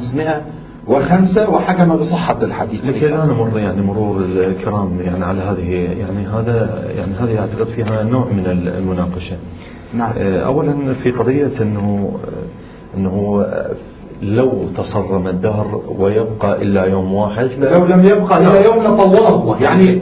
505 0.88 1.50
وحكم 1.50 1.96
بصحة 1.96 2.44
الحديث. 2.44 2.86
لكي 2.86 3.08
لا 3.08 3.26
نمر 3.26 3.60
يعني 3.60 3.82
مرور 3.82 4.22
الكرام 4.22 5.00
يعني 5.02 5.26
على 5.26 5.42
هذه 5.42 5.72
يعني 6.00 6.28
هذا 6.28 6.84
يعني 6.98 7.14
هذه 7.14 7.40
أعتقد 7.40 7.68
فيها 7.68 8.04
نوع 8.04 8.26
من 8.26 8.46
المناقشة. 8.46 9.36
نعم. 9.94 10.12
آه، 10.18 10.40
اولا 10.46 10.94
في 10.94 11.12
قضية 11.12 11.52
إنه 11.62 12.14
إنه 12.98 13.46
لو 14.22 14.68
تصرم 14.76 15.28
الدهر 15.28 15.82
ويبقى 16.00 16.62
إلا 16.62 16.86
يوم 16.86 17.14
واحد 17.14 17.50
لا. 17.60 17.78
لو 17.78 17.86
لم 17.86 18.06
يبقى 18.06 18.38
إلى 18.38 18.66
يوم 18.66 18.84
لطوله 18.84 19.62
يعني 19.62 20.02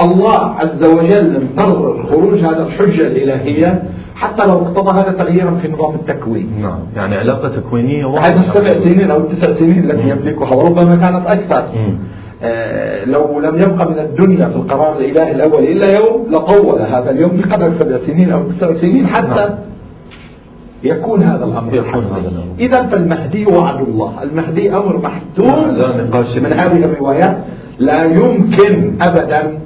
الله 0.00 0.36
عز 0.36 0.84
وجل 0.84 1.44
مقرر 1.44 2.06
خروج 2.06 2.38
هذا 2.38 2.62
الحجة 2.62 3.06
الإلهية 3.06 3.82
حتى 4.20 4.46
لو 4.46 4.58
اقتضى 4.58 4.90
هذا 4.90 5.12
تغييرا 5.12 5.50
في 5.50 5.68
نظام 5.68 5.94
التكوين 5.94 6.48
نعم 6.62 6.78
يعني 6.96 7.16
علاقة 7.16 7.48
تكوينية 7.48 8.06
هذه 8.06 8.12
واضحة. 8.12 8.40
السبع 8.40 8.74
سنين 8.74 9.10
أو 9.10 9.18
التسع 9.18 9.52
سنين 9.52 9.90
التي. 9.90 10.08
يملكها 10.08 10.54
وربما 10.54 10.96
كانت 10.96 11.26
أكثر. 11.26 11.64
آه، 12.42 13.04
لو 13.04 13.40
لم 13.40 13.62
يبقى 13.62 13.90
من 13.90 13.98
الدنيا 13.98 14.46
في 14.48 14.56
القرار 14.56 14.98
الإلهي 14.98 15.32
الأول 15.32 15.62
إلا 15.62 15.98
يوم 15.98 16.26
لطول 16.30 16.80
هذا 16.80 17.10
اليوم 17.10 17.30
بقدر 17.36 17.70
سبع 17.70 17.96
سنين 17.96 18.32
أو 18.32 18.42
تسع 18.42 18.72
سنين 18.72 19.06
حتى 19.06 19.26
نعم. 19.26 19.50
يكون 20.84 21.22
هذا 21.22 21.44
الأمر 21.44 21.74
يكون. 21.74 22.04
هذا 22.04 22.28
الأمر. 22.28 22.54
إذا 22.60 22.82
فالمهدي 22.82 23.46
وعد 23.46 23.80
الله 23.80 24.22
المهدي 24.22 24.72
أمر 24.76 24.98
محتوم 24.98 25.68
من. 26.36 26.52
هذه 26.52 26.84
الروايات 26.84 27.36
لا 27.78 28.04
يمكن 28.04 28.92
أبدا 29.00 29.58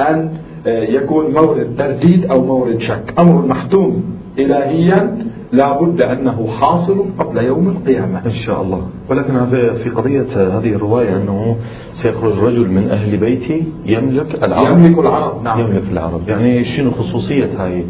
أن 0.00 0.30
يكون 0.66 1.34
مورد 1.34 1.74
ترديد 1.78 2.24
أو 2.30 2.44
مورد 2.44 2.80
شك. 2.80 3.14
أمر 3.18 3.46
محتوم 3.46 4.04
إلهيا 4.38 5.16
لا 5.52 5.82
بد 5.82 6.02
أنه 6.02 6.46
حاصل 6.60 7.04
قبل 7.18 7.38
يوم 7.38 7.68
القيامة. 7.68 8.24
إن 8.26 8.30
شاء 8.30 8.62
الله. 8.62 8.82
ولكن 9.10 9.46
في 9.74 9.90
قضية 9.90 10.26
هذه 10.36 10.74
الرواية 10.74 11.16
أنه 11.16 11.56
سيخرج 11.92 12.38
رجل 12.38 12.68
من 12.68 12.90
أهل 12.90 13.16
بيتي 13.16 13.64
يملك 13.86 14.44
العرب. 14.44 14.78
يملك 14.78 14.98
العرب 14.98 15.44
نعم. 15.44 15.60
يملك 15.60 15.82
العرب. 15.92 16.28
يعني 16.28 16.64
شنو 16.64 16.90
خصوصية 16.90 17.50
هاي 17.58 17.84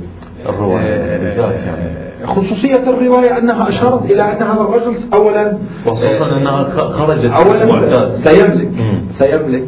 الرواية؟ 0.48 0.85
آه، 0.85 1.18
بالذات 1.18 1.66
يعني. 1.66 2.11
خصوصية 2.24 2.90
الرواية 2.90 3.38
أنها 3.38 3.68
أشارت 3.68 4.04
إلى 4.12 4.22
أن 4.22 4.42
هذا 4.42 4.61
الرجل 4.61 4.94
أولا 5.14 5.59
وخصوصا 5.87 6.37
أنها 6.37 6.62
خرجت 6.70 7.24
أولا 7.30 7.66
معتاد. 7.66 8.11
سيملك. 8.11 8.68
مم. 8.68 9.00
سيملك. 9.11 9.64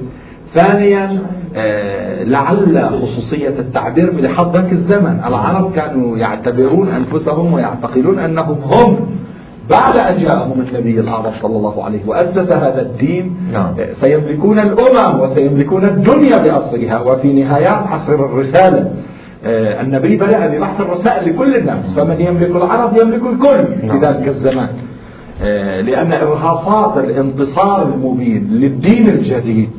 ثانيا 0.54 1.22
آه، 1.56 2.24
لعل 2.24 2.88
خصوصية 3.02 3.48
التعبير 3.48 4.10
بلحظ 4.10 4.56
ذاك 4.56 4.72
الزمن 4.72 5.20
العرب 5.26 5.72
كانوا 5.72 6.18
يعتبرون 6.18 6.88
أنفسهم 6.88 7.52
ويعتقدون 7.52 8.18
أنهم 8.18 8.58
هم 8.64 9.06
بعد 9.70 9.96
أن 9.96 10.16
جاءهم 10.16 10.60
النبي 10.60 11.00
الأعظم 11.00 11.30
صلى 11.36 11.56
الله 11.56 11.84
عليه 11.84 12.00
وأسس 12.06 12.52
هذا 12.52 12.82
الدين 12.82 13.36
نعم. 13.52 13.74
آه، 13.78 13.92
سيملكون 13.92 14.58
الأمم 14.58 15.20
وسيملكون 15.20 15.84
الدنيا 15.84 16.36
بأصلها 16.36 17.00
وفي 17.00 17.32
نهايات 17.32 17.86
عصر 17.86 18.14
الرسالة 18.14 18.90
آه، 19.44 19.80
النبي 19.80 20.16
بدأ 20.16 20.46
ببحث 20.46 20.80
الرسائل 20.80 21.34
لكل 21.34 21.56
الناس 21.56 21.94
فمن 21.94 22.20
يملك 22.20 22.56
العرب 22.56 22.96
يملك 22.96 23.22
الكل 23.32 23.80
في 23.80 23.86
نعم. 23.86 24.04
ذلك 24.04 24.28
الزمان 24.28 24.68
لأن 25.84 26.12
إرهاصات 26.12 27.04
الانتصار 27.04 27.82
المبين 27.82 28.48
للدين 28.50 29.08
الجديد 29.08 29.70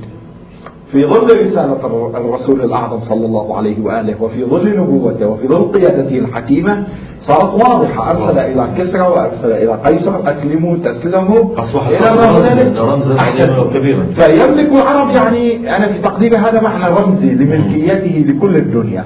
في 0.94 1.06
ظل 1.06 1.42
رسالة 1.42 1.86
الر- 1.86 2.12
الرسول 2.18 2.62
الأعظم 2.62 3.00
صلى 3.00 3.26
الله 3.26 3.58
عليه 3.58 3.82
وآله 3.86 4.16
وفي 4.24 4.46
ظل 4.46 4.78
نبوته 4.80 5.28
وفي 5.28 5.48
ظل 5.48 5.72
قيادته 5.72 6.18
الحكيمة 6.18 6.84
صارت 7.20 7.54
واضحة 7.54 8.12
أرسل 8.12 8.40
إلى 8.40 8.68
كسرى 8.78 9.02
وأرسل 9.08 9.52
إلى 9.52 9.74
قيصر 9.86 10.32
أسلموا 10.32 10.78
تسلموا 10.78 11.60
أصبحت 11.60 11.92
إلى 11.92 12.00
ما 12.00 12.22
رمزاً- 12.22 12.52
هنالك. 12.62 12.78
رمزاً 12.78 13.18
أحسنت. 13.20 13.50
عظيماً 13.50 13.62
وكبيراً. 13.70 14.04
فيملك 14.16 14.70
العرب 14.72 15.10
يعني 15.10 15.76
أنا 15.76 15.88
في 15.88 16.00
تقديري 16.00 16.36
هذا 16.38 16.62
معنى 16.62 16.96
رمزي 17.02 17.30
لملكيته 17.34 18.26
لكل 18.28 18.56
الدنيا 18.58 19.06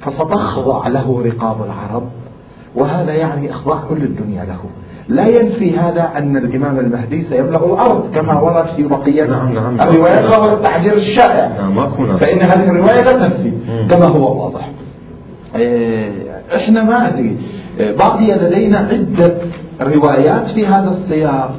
فستخضع 0.00 0.88
له 0.88 1.22
رقاب 1.26 1.56
العرب 1.64 2.02
وهذا 2.74 3.12
يعني 3.14 3.50
إخضاع 3.50 3.78
كل 3.90 3.96
الدنيا 4.02 4.44
له 4.44 4.58
لا 5.08 5.26
ينفي 5.28 5.78
هذا 5.78 6.10
أن 6.16 6.36
الإمام 6.36 6.78
المهدي 6.78 7.20
سيملأ 7.20 7.66
الأرض 7.66 8.10
كما 8.14 8.40
ورد 8.40 8.68
في 8.68 8.82
بقية 8.82 9.24
نعم، 9.24 9.54
نعم. 9.54 9.80
الروايات 9.80 10.24
وهو 10.24 10.56
التعبير 10.56 10.92
الشائع. 10.92 11.52
نعم 11.58 11.74
نعم. 11.74 12.16
فإن 12.16 12.42
هذه 12.42 12.70
الرواية 12.70 13.02
لا 13.02 13.12
تنفي. 13.12 13.52
كما 13.90 14.06
هو 14.06 14.44
واضح. 14.44 14.70
إيه، 15.56 16.10
إحنا 16.56 16.82
ما 16.82 17.08
أدري. 17.08 17.36
إيه، 17.80 17.96
بقي 17.96 18.38
لدينا 18.38 18.78
عدة 18.78 19.34
روايات 19.80 20.50
في 20.50 20.66
هذا 20.66 20.88
السياق. 20.88 21.54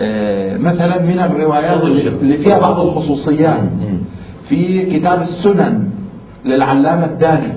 إيه، 0.00 0.58
مثلا 0.58 1.02
من 1.02 1.18
الروايات 1.18 1.82
اللي 1.82 2.38
فيها 2.38 2.58
بعض 2.58 2.80
الخصوصيات. 2.80 3.60
في 4.42 4.82
كتاب 4.98 5.20
السنن 5.20 5.90
للعلامة 6.44 7.04
الداني. 7.04 7.52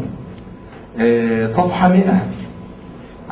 صفحة 1.48 1.88
100 1.88 2.24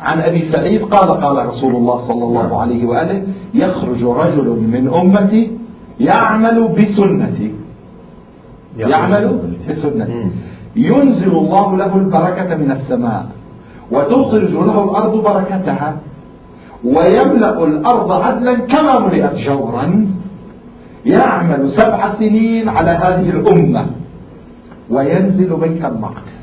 عن 0.02 0.20
أبي 0.20 0.44
سعيد 0.44 0.82
قال 0.82 1.08
قال 1.24 1.46
رسول 1.46 1.76
الله 1.76 1.96
صلى 1.96 2.24
الله. 2.24 2.60
عليه 2.60 2.86
وآله 2.86 3.22
يخرج 3.54 4.04
رجل 4.04 4.48
من 4.74 4.84
أمتي 4.94 5.42
يعمل 6.00 6.58
بسنتي 6.78 7.50
يعمل 8.78 9.24
بسنتي. 9.68 10.26
ينزل 10.76 11.32
الله 11.42 11.76
له 11.76 11.92
البركة 11.96 12.50
من 12.56 12.70
السماء 12.70 13.26
وتخرج 13.92 14.52
له 14.68 14.76
الأرض 14.84 15.14
بركتها 15.22 15.90
ويملأ 16.84 17.64
الأرض 17.64 18.10
عدلا 18.12 18.54
كما 18.54 18.98
ملئت 18.98 19.34
جورا 19.46 19.86
يعمل 21.06 21.68
سبع 21.68 22.08
سنين 22.08 22.68
على 22.68 22.90
هذه 22.90 23.30
الأمة 23.30 23.86
وينزل 24.90 25.50
بيت 25.56 25.84
المقدس 25.84 26.41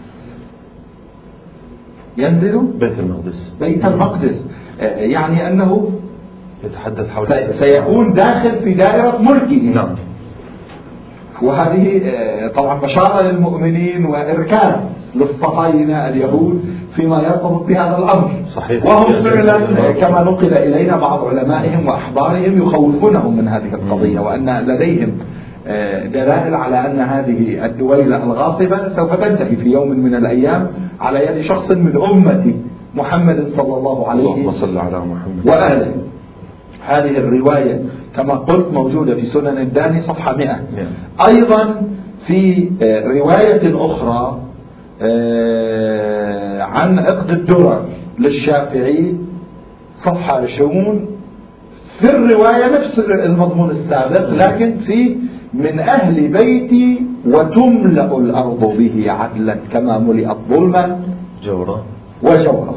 ينزل 2.17 2.61
بيت 2.79 2.99
المقدس. 2.99 3.55
بيت 3.59 3.85
المقدس. 3.85 4.49
آه، 4.81 4.83
يعني 4.85 5.47
أنه 5.47 5.89
يتحدث 6.63 7.09
حول 7.09 7.25
سي- 7.27 7.51
سيكون 7.51 8.13
داخل 8.13 8.55
في 8.55 8.73
دائرة 8.73 9.17
ملكه. 9.17 9.61
نعم. 9.75 9.89
وهذه 11.41 12.01
آه، 12.05 12.47
طبعا 12.47 12.79
بشارة 12.79 13.21
للمؤمنين 13.21 14.05
وإركاز 14.05 15.11
للصهاينة 15.15 16.07
اليهود 16.09 16.63
فيما 16.91 17.21
يرتبط 17.21 17.65
بهذا 17.67 17.97
الأمر. 17.97 18.31
صحيح. 18.47 18.85
وهم 18.85 19.13
فعلا 19.23 19.55
آه، 19.55 19.91
كما 19.91 20.23
نقل 20.23 20.53
إلينا 20.53 20.97
بعض 20.97 21.25
علمائهم 21.25 21.87
وأحبارهم 21.87 22.57
يخوفونهم 22.57 23.37
من 23.37 23.47
هذه 23.47 23.73
القضية 23.73 24.19
وأن 24.19 24.49
لديهم 24.67 25.09
آه، 25.09 25.38
دلائل 26.13 26.55
على 26.55 26.85
أن 26.85 26.99
هذه 26.99 27.65
الدويلة 27.65 28.23
الغاصبة 28.23 28.87
سوف 28.87 29.13
تنتهي 29.15 29.55
في 29.55 29.69
يوم 29.69 29.89
من 29.89 30.15
الأيام 30.15 30.67
على 30.99 31.25
يد 31.25 31.41
شخص 31.41 31.71
من 31.71 32.01
أمة 32.01 32.53
محمد 32.95 33.47
صلى 33.47 33.77
الله 33.77 34.09
عليه 34.09 34.21
اللهم 34.21 34.51
صل 34.51 34.77
على 34.77 34.99
محمد. 34.99 35.45
وآله. 35.45 35.93
هذه 36.87 37.17
الرواية 37.17 37.81
كما 38.15 38.33
قلت 38.33 38.73
موجودة 38.73 39.15
في 39.15 39.25
سنن 39.25 39.57
الداني 39.57 39.99
صفحة 39.99 40.35
100 40.35 40.47
نعم. 40.47 40.61
أيضا 41.27 41.81
في 42.27 42.69
آه، 42.81 43.07
رواية 43.07 43.85
أخرى 43.85 44.39
آه، 45.01 46.63
عن 46.63 46.99
عقد 46.99 47.31
الدرر 47.31 47.85
للشافعي 48.19 49.15
صفحة 49.95 50.37
20 50.37 51.05
في 51.99 52.09
الرواية 52.09 52.79
نفس 52.79 52.99
المضمون 52.99 53.69
السابق 53.69 54.29
لكن 54.29 54.77
في 54.77 55.17
من 55.53 55.79
أهل 55.79 56.27
بيتي 56.27 57.05
وتملأ 57.27 58.17
الأرض 58.17 58.73
به 58.77 59.11
عدلا 59.11 59.57
كما 59.71 59.97
ملئت 59.97 60.37
ظلما 60.49 60.99
جورة. 61.43 61.83
وجورا 62.23 62.75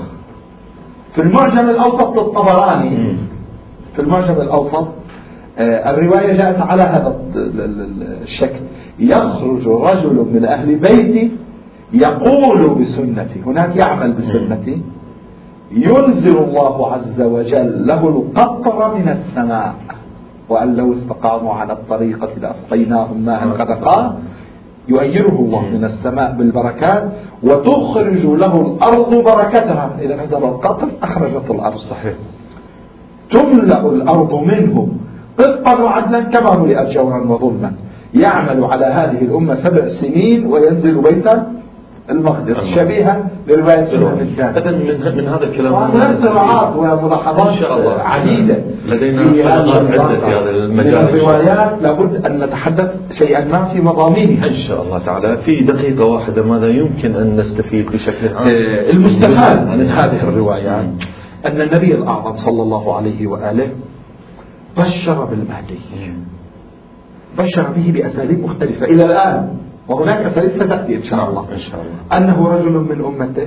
في 1.13 1.23
المعجم 1.23 1.71
الأوسط 1.71 2.17
للطبراني. 2.19 2.97
في 3.93 3.99
المعجم 4.03 4.35
الأوسط 4.35 4.89
آه، 5.59 5.91
الرواية 5.91 6.33
جاءت 6.33 6.61
على 6.61 6.83
هذا 6.83 7.17
ال- 7.35 7.61
ال- 7.61 7.81
ال- 7.81 8.23
الشكل. 8.23 8.61
يخرج 8.99 9.69
رجل 9.69 10.27
من 10.35 10.45
أهل 10.45 10.75
بيتي 10.77 11.33
يقول 11.93 12.69
بسنتي 12.75 13.41
هناك 13.47 13.77
يعمل 13.77 14.13
بسنتي 14.13 14.81
ينزل 15.73 16.39
الله 16.39 16.93
عز 16.93 17.21
وجل 17.21 17.87
له 17.87 18.09
القطر 18.09 18.95
من 18.95 19.09
السماء. 19.09 19.75
وأن 20.53 20.77
لو 20.77 20.93
استقاموا 20.93 21.55
على 21.55 21.73
الطريقة 21.73 22.29
لأسقيناهم 22.41 23.19
ماء 23.25 23.49
غدقا 23.49 24.19
يؤيره 24.89 25.37
الله 25.45 25.69
من 25.69 25.85
السماء 25.85 26.33
بالبركات 26.33 27.13
وتخرج 27.43 28.27
له 28.27 28.61
الأرض 28.61 29.15
بركتها. 29.15 29.91
إذا 30.01 30.15
نزل 30.23 30.37
القطر 30.37 30.89
أخرجت 31.03 31.51
الأرض. 31.51 31.77
صحيح. 31.77 32.15
تملأ 33.31 33.81
الأرض 33.87 34.35
منه. 34.35 34.89
قسطا 35.39 35.75
وعدلا 35.81 36.21
كما 36.21 36.59
ملئت 36.59 36.89
جورا 36.91 37.21
وظلما. 37.31 37.73
يعمل 38.15 38.65
على 38.65 38.87
هذه 38.87 39.21
الأمة 39.25 39.55
سبع 39.55 39.89
سنين 39.89 40.47
وينزل 40.47 41.03
بيت 41.03 41.29
المقدس 42.11 42.75
شبيهة 42.75 43.31
لرواية 43.49 43.85
سنة 43.85 44.27
إذا 44.39 44.71
من 44.71 45.17
من 45.17 45.29
هذا 45.29 45.45
الكلام 45.45 45.73
وهناك 45.73 46.15
صراعات 46.15 46.77
وملاحظات 46.77 47.49
إن 47.49 47.55
شاء 47.55 47.79
الله. 47.79 47.93
عديدة. 47.93 48.57
لدينا 48.87 49.23
حلقات 49.23 50.01
عدة. 50.01 50.21
في 50.21 50.27
هذا 50.27 50.53
من 50.53 50.63
المجال. 50.65 50.95
الروايات 50.95 51.83
لابد 51.83 52.27
أن 52.27 52.41
نتحدث 52.45 52.95
شيئا 53.11 53.45
ما 53.45 53.65
في 53.65 53.81
مضامينها. 53.81 54.47
إن 54.47 54.55
شاء 54.55 54.83
الله 54.83 54.99
تعالى. 54.99 55.37
في 55.37 55.61
دقيقة 55.61 56.05
واحدة 56.05 56.43
ماذا 56.43 56.69
يمكن 56.69 57.15
أن 57.15 57.37
نستفيد 57.37 57.87
بشكل 57.87 58.29
عام؟ 58.29 58.47
آه، 58.47 58.91
المستفاد 58.91 59.67
من 59.69 59.91
هذه 59.91 60.23
الروايات 60.29 60.85
أن 61.47 61.61
النبي 61.61 61.95
الأعظم 61.95 62.37
صلى 62.37 62.63
الله 62.63 62.97
عليه 62.97 63.27
وآله 63.27 63.69
بشر 64.79 65.25
بالمهدي. 65.25 65.79
بشر 67.39 67.63
به 67.77 67.93
بأساليب 67.93 68.45
مختلفة. 68.45 68.87
إلى 68.87 69.05
الآن 69.05 69.49
وهناك 69.89 70.29
ستأتي 70.29 70.97
إن 70.97 71.03
شاء 71.03 71.29
الله 71.29 71.53
إن 71.53 71.59
شاء 71.59 71.81
الله 71.81 72.17
أنه 72.17 72.49
رجل 72.49 72.73
من 72.73 73.05
أمته 73.05 73.47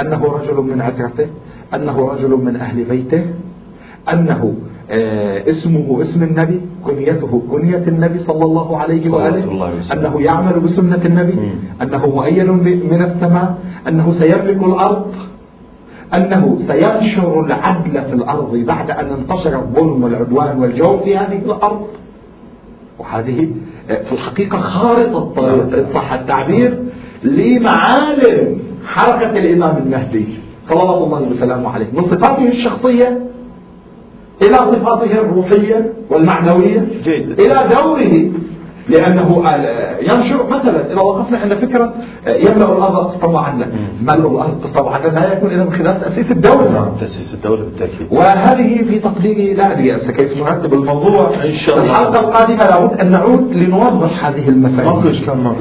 أنه 0.00 0.24
رجل 0.24 0.54
من 0.54 0.80
عترته 0.80 1.26
أنه 1.74 2.08
رجل 2.08 2.30
من 2.30 2.56
أهل 2.56 2.84
بيته 2.84 3.22
أنه 4.12 4.54
آه، 4.90 5.50
اسمه 5.50 6.00
اسم 6.00 6.22
النبي 6.22 6.60
كنيته 6.84 7.42
كنية 7.50 7.84
النبي 7.88 8.18
صلى 8.18 8.44
الله 8.44 8.76
عليه 8.76 9.10
وآله 9.10 9.44
الله. 9.44 9.72
أنه 9.92 10.22
يعمل 10.22 10.60
بسنة 10.60 11.02
النبي. 11.04 11.32
أنه 11.82 12.06
مؤيد 12.06 12.48
من 12.90 13.02
السماء 13.02 13.58
أنه 13.88 14.10
سيملك 14.10 14.62
الأرض 14.62 15.14
أنه 16.14 16.54
سينشر 16.58 17.40
العدل 17.40 18.04
في 18.04 18.12
الأرض 18.14 18.56
بعد 18.56 18.90
أن 18.90 19.06
انتشر 19.12 19.58
الظلم 19.58 20.02
والعدوان 20.02 20.58
والجور 20.58 20.96
في 20.98 21.16
هذه 21.16 21.38
الأرض 21.38 21.86
وهذه 22.98 23.48
في 24.04 24.12
الحقيقة 24.12 24.58
خارطة 24.58 25.32
صح 25.88 26.12
التعبير 26.12 26.78
لمعالم 27.24 28.58
حركة 28.86 29.30
الإمام 29.38 29.76
المهدي 29.76 30.26
صلوات 30.62 31.02
الله 31.02 31.22
وسلامه 31.22 31.70
عليه 31.70 31.86
من 31.92 32.02
صفاته 32.02 32.48
الشخصية 32.48 33.18
إلى 34.42 34.56
صفاته 34.56 35.12
الروحية 35.20 35.92
والمعنوية 36.10 36.86
جيد. 37.04 37.40
إلى 37.40 37.64
دوره 37.74 38.30
لأنه 38.88 39.42
ينشر 40.00 40.46
مثلا 40.50 40.92
إذا 40.92 41.00
وقفنا 41.00 41.38
عند 41.38 41.54
فكرة 41.54 41.94
يملأ 42.26 42.72
الأرض 42.72 42.96
قسطا 43.06 43.28
وعدلا 43.28 43.66
ملء 44.02 44.30
الأرض 44.30 44.62
قسطا 44.62 44.82
وعدلا 44.82 45.10
لا 45.10 45.32
يكون 45.32 45.50
إلا 45.50 45.64
من 45.64 45.72
خلال 45.72 46.00
تأسيس 46.00 46.32
الدولة 46.32 46.72
نعم 46.72 46.96
تأسيس 47.00 47.34
الدولة 47.34 47.62
بالتأكيد 47.62 48.06
وهذه 48.10 48.84
في 48.84 48.98
تقديري 48.98 49.54
لا 49.54 49.72
أدري 49.72 49.98
كيف 49.98 50.42
نرتب 50.42 50.74
الموضوع 50.74 51.30
إن 51.44 51.50
شاء 51.50 51.78
الله. 51.78 51.90
الحلقة 51.90 52.20
القادمة 52.20 52.64
لابد 52.64 53.00
أن 53.00 53.10
نعود 53.10 53.54
لنوضح 53.54 54.26
هذه 54.26 54.48
المفاهيم. 54.48 55.12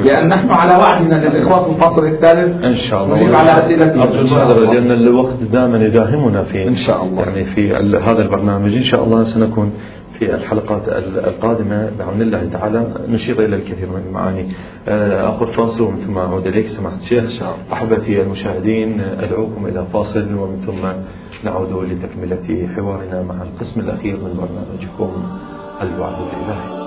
لأن 0.06 0.28
نحن 0.28 0.50
على 0.50 0.76
وعدنا 0.76 1.16
للإخوة 1.16 1.64
في 1.64 1.70
الفاصل 1.70 2.06
الثالث 2.06 2.64
إن 2.64 2.74
شاء 2.74 3.04
الله 3.04 3.16
نجيب 3.16 3.36
على 3.36 3.52
إن 3.52 4.08
شاء 4.12 4.22
المعذرة 4.22 4.58
الله. 4.58 4.74
لأن 4.74 4.92
الوقت 4.92 5.44
دائما 5.52 5.78
يداهمنا 5.78 6.44
في 6.44 6.68
إن 6.68 6.76
شاء 6.76 7.04
الله. 7.04 7.24
يعني 7.24 7.44
في 7.44 7.74
هذا 8.04 8.22
البرنامج 8.22 8.76
إن 8.76 8.84
شاء 8.84 9.04
الله 9.04 9.24
سنكون 9.24 9.72
في 10.14 10.36
الحلقات 10.36 10.90
ال- 10.90 11.20
القادمة 11.26 11.92
بعون 12.00 12.22
الله 12.22 12.46
تعالى. 12.54 12.94
نشير 13.10 13.46
إلى 13.46 13.56
الكثير 13.56 13.90
من 13.90 14.04
المعاني. 14.08 14.46
آه، 14.88 15.30
اخذ 15.30 15.54
فاصل 15.54 15.84
ومن 15.84 15.96
ثم 15.98 16.18
أعود 16.18 16.48
إليك. 16.48 16.68
سماحة 16.68 16.98
الشيخ 16.98 17.44
أحبتي 17.74 18.22
المشاهدين 18.22 19.02
أدعوكم 19.02 19.66
إلى 19.66 19.86
فاصل 19.94 20.34
ومن 20.34 20.64
ثم 20.66 20.88
نعود 21.44 21.84
لتكملة 21.92 22.68
حوارنا 22.76 23.24
مع 23.24 23.36
القسم 23.44 23.80
الأخير 23.82 24.16
من 24.16 24.34
برنامجكم 24.38 25.12
الوعد 25.82 26.14
الالهي 26.22 26.80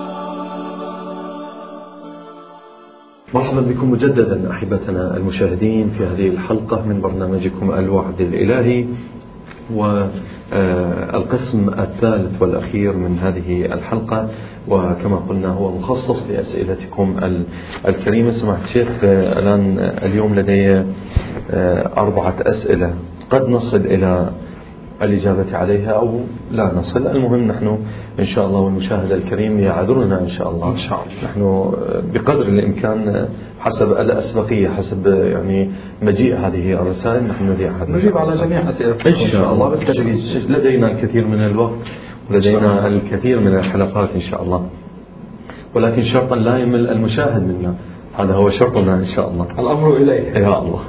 مرحبا 3.33 3.61
بكم 3.61 3.91
مجددا 3.91 4.51
أحبتنا 4.51 5.17
المشاهدين 5.17 5.89
في 5.97 6.03
هذه 6.05 6.27
الحلقة 6.27 6.85
من 6.85 7.01
برنامجكم 7.01 7.71
الوعد 7.71 8.21
الإلهي. 8.21 8.85
والقسم 9.73 11.69
الثالث 11.69 12.41
والأخير 12.41 12.93
من 12.97 13.19
هذه 13.19 13.65
الحلقة 13.65 14.29
وكما 14.67 15.15
قلنا 15.15 15.47
هو 15.47 15.77
مخصص 15.77 16.29
لأسئلتكم 16.29 17.15
ال- 17.23 17.43
الكريمة. 17.87 18.31
سماحة 18.31 18.63
الشيخ 18.63 18.87
آه، 19.03 19.55
اليوم 20.05 20.35
لدي 20.35 20.83
آه، 21.51 21.89
أربعة 21.97 22.35
أسئلة. 22.41 22.93
قد 23.29 23.49
نصل 23.49 23.77
إلى 23.77 24.29
الإجابة 25.03 25.57
عليها 25.57 25.91
أو 25.91 26.19
لا 26.51 26.73
نصل. 26.75 27.07
المهم 27.07 27.47
نحن 27.47 27.77
إن 28.19 28.23
شاء 28.23 28.45
الله 28.47 28.59
والمشاهد 28.59 29.11
الكريم 29.11 29.59
يعذرنا 29.59 30.21
إن 30.21 30.27
شاء 30.27 30.49
الله. 30.49 30.71
إن 30.71 30.77
شاء 30.77 31.03
الله. 31.03 31.23
نحن 31.23 31.71
بقدر 32.13 32.47
الإمكان 32.47 33.27
حسب 33.59 33.91
الأسبقية 33.91 34.69
حسب 34.69 35.07
يعني 35.07 35.71
مجيء 36.01 36.35
هذه 36.35 36.73
الرسائل 36.73 37.23
نحن 37.23 37.49
نذيع 37.49 37.71
نجيب 37.87 38.17
على 38.17 38.37
جميع 38.37 38.69
أسئلتكم 38.69 39.09
إن 39.09 39.15
شاء 39.15 39.53
الله 39.53 39.69
بالتدريج. 39.69 40.37
لدينا 40.47 40.91
الكثير 40.91 41.27
من 41.27 41.39
الوقت 41.39 41.91
ولدينا 42.31 42.87
الكثير 42.87 43.39
من 43.39 43.55
الحلقات 43.55 44.09
إن 44.15 44.21
شاء 44.21 44.43
الله. 44.43 44.65
ولكن 45.75 46.01
شرطا 46.01 46.35
لا 46.35 46.57
يمل 46.57 46.89
المشاهد 46.89 47.41
منا. 47.41 47.75
هذا 48.17 48.33
هو 48.33 48.49
شرطنا 48.49 48.95
إن 48.95 49.05
شاء 49.05 49.29
الله. 49.29 49.47
الأمر 49.59 49.97
إليه 49.97 50.21
يا 50.21 50.59
الله. 50.59 50.81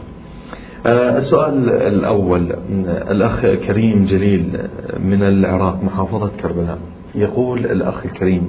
السؤال 0.86 1.70
الأول 1.70 2.52
الأخ 2.86 3.46
كريم 3.66 4.04
جليل 4.04 4.58
من 5.04 5.22
العراق 5.22 5.84
محافظة 5.84 6.30
كربلاء 6.42 6.78
يقول 7.14 7.66
الأخ 7.66 8.04
الكريم 8.04 8.48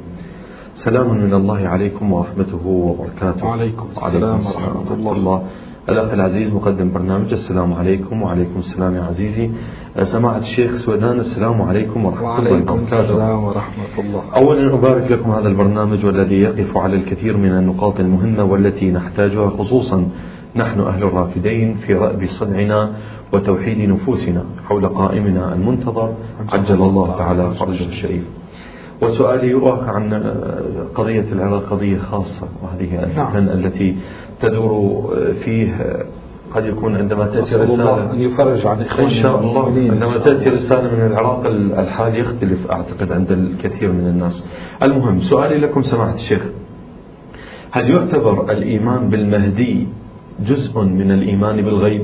سلام 0.74 1.18
من 1.24 1.34
الله 1.34 1.68
عليكم 1.68 2.14
ورحمته 2.14 2.68
وبركاته. 2.68 3.46
وعليكم 3.46 3.88
السلام 3.92 4.40
ورحمة 4.40 5.14
الله. 5.14 5.44
الأخ 5.90 6.14
العزيز 6.14 6.54
مقدم 6.54 6.92
برنامج 6.94 7.32
السلام 7.32 7.74
عليكم. 7.74 8.22
وعليكم 8.22 8.58
السلام 8.58 8.96
يا 8.96 9.02
عزيزي. 9.02 9.50
آه، 9.98 10.04
سماعة 10.04 10.38
الشيخ 10.38 10.76
سويدان 10.76 11.18
السلام 11.18 11.62
عليكم 11.62 12.06
ورحمة 12.06 12.38
الله 12.40 12.52
وعليكم 12.52 12.74
وبركاته. 12.74 13.00
السلام 13.00 13.44
ورحمة 13.44 14.00
الله. 14.00 14.24
أولا 14.36 14.74
أبارك 14.74 15.12
لكم 15.12 15.32
هذا 15.32 15.48
البرنامج 15.48 16.06
والذي 16.06 16.42
يقف 16.42 16.78
على 16.78 16.96
الكثير 16.96 17.38
من 17.38 17.52
النقاط 17.52 18.00
المهمة 18.00 18.44
والتي 18.44 18.92
نحتاجها 18.92 19.50
خصوصا 19.50 20.10
نحن 20.56 20.80
أهل 20.80 21.04
الرافدين 21.04 21.76
في 21.76 21.94
رأب 21.94 22.26
صنعنا 22.26 22.92
وتوحيد 23.34 23.90
نفوسنا 23.90 24.46
حول 24.70 24.88
قائمنا 24.88 25.54
المنتظر. 25.54 26.14
عجل 26.54 26.76
الله 26.76 27.18
تعالى 27.18 27.54
فرجه 27.54 27.88
الشريف. 27.88 28.24
وسؤالي 29.02 29.50
يراك 29.50 29.90
عن 29.90 30.14
قضية 30.96 31.26
العراق 31.32 31.64
قضية 31.70 31.98
خاصة 31.98 32.48
وهذه 32.64 33.04
الفتن 33.04 33.50
التي 33.50 33.96
تدور 34.40 35.10
فيه 35.44 35.96
قد 36.54 36.66
يكون 36.66 36.96
عندما 36.96 37.26
تأتي 37.26 37.56
الله 37.56 38.04
أن 38.04 38.10
رسالة 38.10 38.16
يفرج 38.16 38.68
عن 38.68 38.82
إن 38.82 39.10
شاء 39.10 39.40
الله 39.40 39.66
عندما 39.66 40.18
تأتي. 40.18 40.50
رسالة 40.50 40.96
من 40.96 41.06
العراق 41.12 41.46
الحال 41.80 42.16
يختلف 42.16 42.72
أعتقد 42.72 43.12
عند 43.12 43.32
الكثير 43.32 43.92
من 43.92 44.08
الناس. 44.08 44.48
المهم 44.84 45.20
سؤالي 45.20 45.58
لكم 45.58 45.82
سماحة 45.82 46.14
الشيخ. 46.14 46.44
هل 47.72 47.90
يعتبر 47.90 48.52
الإيمان 48.52 49.10
بالمهدي 49.10 49.88
جزء 50.40 50.82
من 50.82 51.12
الإيمان 51.12 51.62
بالغيب. 51.62 52.04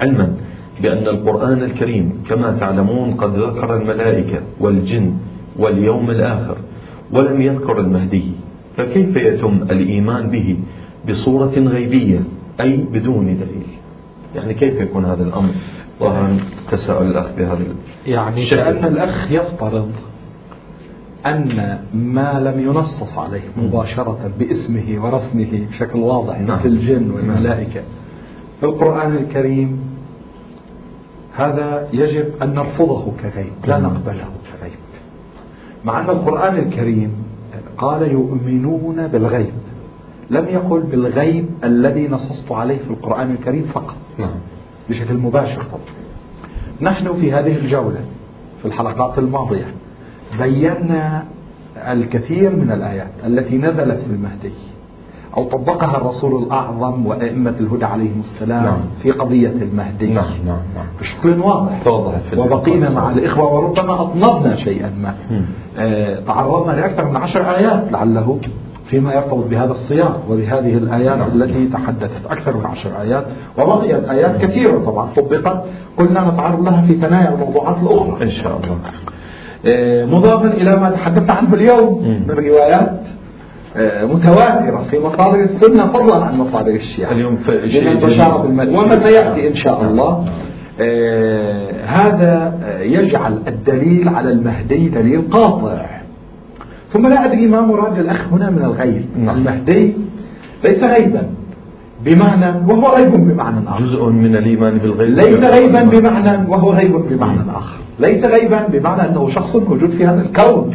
علما 0.00 0.34
بأن 0.82 1.06
القرآن 1.06 1.62
الكريم 1.62 2.22
كما 2.28 2.52
تعلمون 2.52 3.10
قد 3.14 3.38
ذكر 3.38 3.76
الملائكة 3.76 4.40
والجن 4.60 5.14
واليوم 5.58 6.10
الآخر 6.10 6.56
ولم 7.12 7.40
يذكر 7.40 7.80
المهدي. 7.80 8.32
فكيف 8.76 9.16
يتم 9.16 9.62
الإيمان 9.70 10.30
به 10.30 10.56
بصورة 11.08 11.58
غيبية 11.58 12.20
أي 12.60 12.76
بدون 12.92 13.26
دليل؟ 13.26 13.66
يعني 14.36 14.54
كيف 14.54 14.80
يكون 14.80 15.04
هذا 15.04 15.22
الأمر؟ 15.22 15.50
ظاهرا 16.00 16.38
تساؤل 16.70 17.06
الأخ 17.06 17.26
بهذا 17.38 17.64
يعني. 18.06 18.44
كأن 18.44 18.84
الأخ 18.84 19.30
يفترض 19.30 19.90
أن 21.26 21.78
ما 21.94 22.40
لم 22.40 22.60
ينصص 22.60 23.18
عليه 23.18 23.42
مباشرة 23.56 24.30
باسمه 24.38 25.04
ورسمه 25.04 25.66
بشكل 25.70 25.98
واضح 25.98 26.40
نعم. 26.40 26.58
مثل 26.58 26.68
الجن 26.68 27.10
والملائكة. 27.10 27.80
في 28.60 28.66
القرآن 28.66 29.16
الكريم 29.16 29.80
هذا 31.36 31.88
يجب 31.92 32.26
أن 32.42 32.54
نرفضه 32.54 33.12
كغيب 33.22 33.52
لا 33.66 33.78
نعم. 33.78 33.92
نقبله 33.92 34.28
كغيب. 34.52 34.78
مع 35.84 36.00
أن 36.00 36.10
القرآن 36.10 36.56
الكريم 36.56 37.12
قال 37.78 38.02
يؤمنون 38.12 39.06
بالغيب 39.06 39.52
لم 40.30 40.44
يقل 40.48 40.80
بالغيب 40.80 41.46
الذي 41.64 42.08
نصصت 42.08 42.52
عليه 42.52 42.78
في 42.78 42.90
القرآن 42.90 43.30
الكريم 43.30 43.62
فقط. 43.62 43.96
نعم. 44.18 44.34
بشكل 44.88 45.14
مباشر 45.14 45.62
طبعا. 45.62 45.94
نحن 46.80 47.12
في 47.20 47.32
هذه 47.32 47.56
الجولة 47.56 48.00
في 48.62 48.68
الحلقات 48.68 49.18
الماضية 49.18 49.66
بينا 50.38 51.24
الكثير 51.76 52.56
من 52.56 52.72
الآيات 52.72 53.10
التي 53.26 53.58
نزلت 53.58 54.00
في 54.00 54.06
المهدي 54.06 54.52
أو 55.36 55.44
طبقها 55.44 55.96
الرسول 55.96 56.42
الأعظم 56.42 57.06
وأئمة 57.06 57.54
الهدى 57.60 57.84
عليهم 57.84 58.20
السلام 58.20 58.64
نعم. 58.64 58.80
في 59.02 59.10
قضية 59.10 59.48
المهدي. 59.62 60.06
نعم 60.06 60.24
نعم 60.46 60.58
نعم. 60.76 60.86
بشكل 61.00 61.40
واضح. 61.40 61.82
توضحت 61.84 62.22
في 62.30 62.36
وبقينا 62.36 62.90
مع 62.90 63.10
الإخوة 63.10 63.54
وربما 63.54 64.02
أطنبنا 64.02 64.54
شيئا 64.54 64.92
ما. 65.02 65.14
آه، 65.78 66.20
تعرضنا 66.26 66.72
لأكثر 66.72 67.08
من 67.08 67.16
عشر 67.16 67.50
آيات 67.50 67.92
لعله 67.92 68.38
فيما 68.86 69.14
يرتبط 69.14 69.46
بهذا 69.46 69.70
السياق 69.70 70.20
وبهذه 70.30 70.76
الآيات 70.76 71.18
نعم. 71.18 71.42
التي 71.42 71.66
تحدثت 71.66 72.26
أكثر 72.30 72.56
من 72.56 72.66
عشر 72.66 73.00
آيات 73.00 73.24
وبقيت 73.58 74.04
آيات 74.04 74.44
كثيرة 74.44 74.78
طبعا 74.78 75.12
طبقت 75.16 75.64
كنا 75.98 76.30
نتعرض 76.30 76.68
لها 76.68 76.86
في 76.86 76.94
ثنايا 76.94 77.34
الموضوعات 77.34 77.76
الأخرى. 77.82 78.22
إن 78.22 78.30
شاء 78.30 78.60
الله. 78.64 78.78
مضافا 80.06 80.48
إلى 80.48 80.76
ما 80.76 80.90
تحدثنا 80.90 81.32
عنه 81.32 81.54
اليوم. 81.54 82.24
من 82.28 82.34
روايات 82.34 83.08
آه، 83.76 84.04
متواترة 84.04 84.82
في 84.90 84.98
مصادر 84.98 85.38
السنة 85.38 85.86
فضلا 85.86 86.24
عن 86.24 86.38
مصادر 86.38 86.70
الشيعة. 86.72 87.12
اليوم 87.12 87.36
في 87.36 87.50
من 87.50 87.88
البشارة. 87.88 88.42
بالمدينة. 88.42 88.80
وما 88.80 88.98
سيأتي 89.02 89.48
إن 89.48 89.54
شاء 89.54 89.82
نعم. 89.82 89.90
الله. 89.90 90.24
آه 90.80 91.84
هذا 91.84 92.58
آه، 92.64 92.80
يجعل 92.80 93.38
الدليل 93.46 94.08
على 94.08 94.32
المهدي 94.32 94.88
دليل 94.88 95.22
قاطع. 95.30 95.86
ثم 96.90 97.06
لا 97.06 97.24
أدري 97.24 97.46
ما 97.46 97.60
مراد 97.60 97.98
الأخ 97.98 98.32
هنا 98.32 98.50
من 98.50 98.64
الغيب. 98.64 99.04
نعم. 99.18 99.36
المهدي 99.36 99.94
ليس 100.64 100.84
غيبا 100.84 101.22
بمعنى 102.04 102.66
وهو 102.68 102.96
غيب 102.96 103.12
بمعنى 103.12 103.68
آخر. 103.68 103.84
جزء 103.84 104.08
من 104.08 104.36
الإيمان 104.36 104.78
بالغيب. 104.78 105.10
ليس 105.18 105.40
غيبا 105.40 105.82
بمعنى 105.84 106.48
وهو 106.48 106.72
غيب 106.72 106.92
بمعنى 106.92 107.40
آخر. 107.54 107.83
ليس 107.98 108.24
غيبا 108.24 108.66
بمعنى 108.66 109.08
أنه 109.08 109.28
شخص 109.28 109.56
موجود 109.56 109.90
في 109.90 110.06
هذا 110.06 110.22
الكون. 110.22 110.74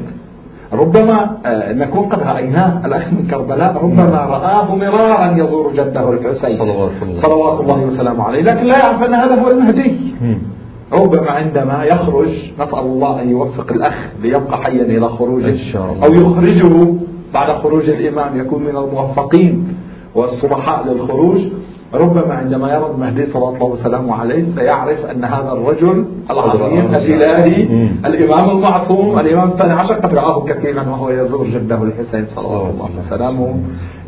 ربما 0.73 1.37
آه، 1.45 1.73
نكون 1.73 2.09
قد 2.09 2.23
رأيناه 2.23 2.85
الأخ 2.85 3.07
من 3.13 3.27
كربلاء. 3.27 3.77
ربما 3.83 4.03
رآه 4.03 4.75
مرارا 4.75 5.37
يزور 5.37 5.73
جده 5.73 6.09
الحسين. 6.09 6.57
صلوات 6.57 6.91
الله. 7.01 7.13
صلوات 7.13 7.59
الله 7.59 7.83
وسلامه 7.83 8.23
عليه. 8.23 8.41
لكن 8.41 8.65
لا 8.65 8.79
يعرف 8.79 9.03
أن 9.03 9.13
هذا 9.13 9.41
هو 9.41 9.51
المهدي. 9.51 10.15
ربما 10.93 11.31
عندما 11.31 11.83
يخرج 11.83 12.51
نسأل 12.59 12.79
الله 12.79 13.21
أن 13.21 13.29
يوفق 13.29 13.71
الأخ 13.71 14.09
ليبقى 14.21 14.57
حيا 14.57 14.81
إلى 14.81 15.09
خروجه. 15.09 15.49
إن 15.49 15.57
شاء 15.57 15.91
الله. 15.91 16.05
أو 16.05 16.13
يخرجه 16.13 16.93
بعد 17.33 17.51
خروج 17.51 17.89
الإمام 17.89 18.39
يكون 18.39 18.63
من 18.63 18.77
الموفقين 18.77 19.67
والصلحاء 20.15 20.87
للخروج. 20.87 21.41
ربما 21.93 22.33
عندما 22.33 22.73
يرى 22.73 22.85
المهدي 22.85 23.25
صلى 23.25 23.47
الله 23.47 23.63
وسلامه 23.63 24.15
عليه 24.15 24.43
سيعرف 24.43 25.05
أن 25.05 25.23
هذا 25.23 25.51
الرجل 25.51 26.05
العظيم 26.31 26.95
الإلهي 26.95 27.67
الإمام 28.05 28.49
المعصوم 28.49 29.19
الإمام 29.19 29.49
الثاني 29.49 29.73
عشر 29.73 29.93
قد 29.93 30.13
رآه 30.13 30.45
كثيرا 30.45 30.81
وهو 30.81 31.09
يزور 31.09 31.47
جده 31.47 31.83
الحسين 31.83 32.25
صلى 32.25 32.69
الله 32.69 32.89
وسلامه 32.99 33.59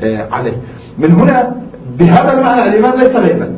آه، 0.03 0.27
عليه. 0.31 0.53
من 0.97 1.11
هنا 1.11 1.55
بهذا 1.99 2.33
المعنى 2.33 2.63
الإمام 2.63 2.99
ليس 2.99 3.15
غيبا 3.15 3.55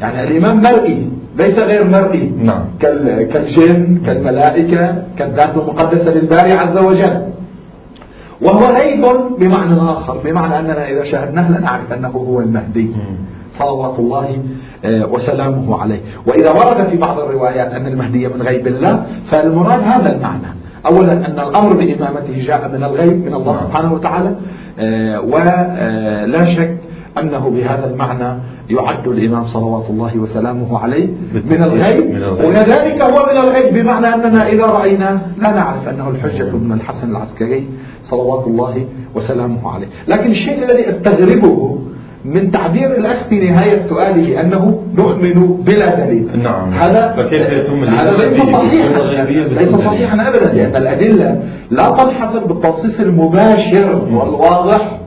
يعني 0.00 0.22
الإمام 0.22 0.62
مرئي 0.62 1.08
ليس 1.38 1.58
غير 1.58 1.84
مرئي. 1.84 2.32
نعم. 2.42 2.64
كالجن 2.80 3.98
كالملائكة 4.06 5.02
كالذات 5.18 5.56
المقدسة 5.56 6.14
للباري 6.14 6.52
عز 6.52 6.78
وجل. 6.78 7.22
وهو 8.42 8.66
غيب 8.66 9.04
بمعنى 9.38 9.80
آخر 9.80 10.18
بمعنى 10.24 10.58
أننا 10.58 10.90
إذا 10.90 11.04
شاهدناه 11.04 11.58
لنعرف 11.58 11.92
أنه 11.92 12.08
هو 12.08 12.40
المهدي. 12.40 12.90
صلوات 13.58 13.98
الله 13.98 14.38
آه، 14.84 15.06
وسلامه 15.06 15.80
عليه. 15.82 16.00
وإذا 16.26 16.50
ورد 16.50 16.86
في 16.86 16.96
بعض 16.96 17.20
الروايات 17.20 17.72
أن 17.72 17.86
المهدي 17.86 18.28
من 18.28 18.42
غيب 18.42 18.66
الله 18.66 19.02
فالمراد 19.24 19.80
هذا 19.82 20.16
المعنى. 20.16 20.46
أولا 20.86 21.12
أن 21.12 21.38
الأمر 21.48 21.72
بإمامته 21.72 22.40
جاء 22.40 22.68
من 22.68 22.84
الغيب 22.84 23.26
من 23.26 23.34
الله 23.34 23.52
نعم. 23.52 23.62
سبحانه 23.66 23.92
وتعالى 23.92 24.36
آه، 24.78 25.20
ولا 25.20 25.76
آه، 26.42 26.44
شك 26.44 26.76
أنه 27.18 27.50
بهذا 27.50 27.90
المعنى 27.90 28.40
يعد 28.70 29.08
الإمام 29.08 29.44
صلوات 29.44 29.90
الله 29.90 30.18
وسلامه 30.18 30.78
عليه 30.78 31.08
من 31.50 31.62
الغيب. 31.62 32.22
وكذلك 32.44 33.02
هو 33.02 33.26
من 33.32 33.38
الغيب 33.38 33.74
بمعنى 33.74 34.14
أننا 34.14 34.48
إذا 34.48 34.66
رأيناه 34.66 35.20
لا 35.38 35.50
نعرف 35.50 35.88
أنه 35.88 36.10
الحجة 36.10 36.56
من 36.56 36.72
الحسن 36.72 37.10
العسكري 37.10 37.68
صلوات 38.02 38.46
الله 38.46 38.86
وسلامه 39.14 39.70
عليه. 39.70 39.86
لكن 40.08 40.30
الشيء 40.30 40.64
الذي 40.64 40.88
أستغربه 40.88 41.78
من 42.24 42.50
تعبير 42.50 42.90
الأخ 42.90 43.28
في 43.28 43.40
نهاية 43.40 43.80
سؤاله 43.80 44.40
أنه 44.40 44.82
نؤمن 44.98 45.46
بلا 45.66 46.04
دليل. 46.04 46.28
نعم. 46.42 46.68
هذا 46.68 47.14
فكيف 47.16 47.48
يتم 47.48 47.84
هذا 47.84 48.10
ليس 48.10 48.42
صحيحا. 48.42 49.24
ليس 49.60 49.74
صحيحا 49.74 50.28
أبدا 50.28 50.52
لأن 50.52 50.76
الأدلة 50.76 51.42
لا 51.70 51.90
تنحصر 51.98 52.44
بالتنصيص 52.44 53.00
المباشر 53.00 54.02
والواضح 54.12 54.98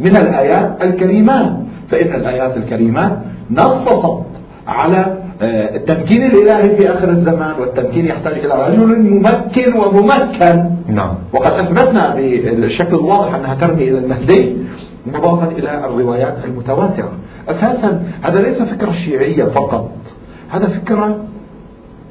من 0.00 0.16
الآيات 0.16 0.82
الكريمات 0.82 1.52
فإن 1.88 2.14
الآيات 2.14 2.56
الكريمات 2.56 3.18
نصصت 3.50 4.24
على 4.66 5.18
آه، 5.42 5.76
التمكين 5.76 6.26
الإلهي 6.26 6.76
في 6.76 6.90
آخر 6.90 7.08
الزمان 7.08 7.52
والتمكين 7.60 8.06
يحتاج 8.06 8.32
إلى 8.32 8.66
رجل 8.68 8.86
ممكن 8.86 9.72
وممكن. 9.76 10.64
نعم. 10.88 11.14
وقد 11.32 11.52
أثبتنا 11.52 12.14
بالشكل 12.14 12.94
الواضح 12.94 13.34
أنها 13.34 13.54
ترمي 13.54 13.88
إلى 13.88 13.98
المهدي. 13.98 14.56
مضافا 15.06 15.46
إلى 15.46 15.84
الروايات 15.84 16.36
المتواترة. 16.44 17.12
أساسا 17.48 18.02
هذا 18.22 18.42
ليس 18.42 18.62
فكرة 18.62 18.92
شيعية 18.92 19.44
فقط 19.44 19.90
هذا 20.48 20.66
فكرة 20.66 21.24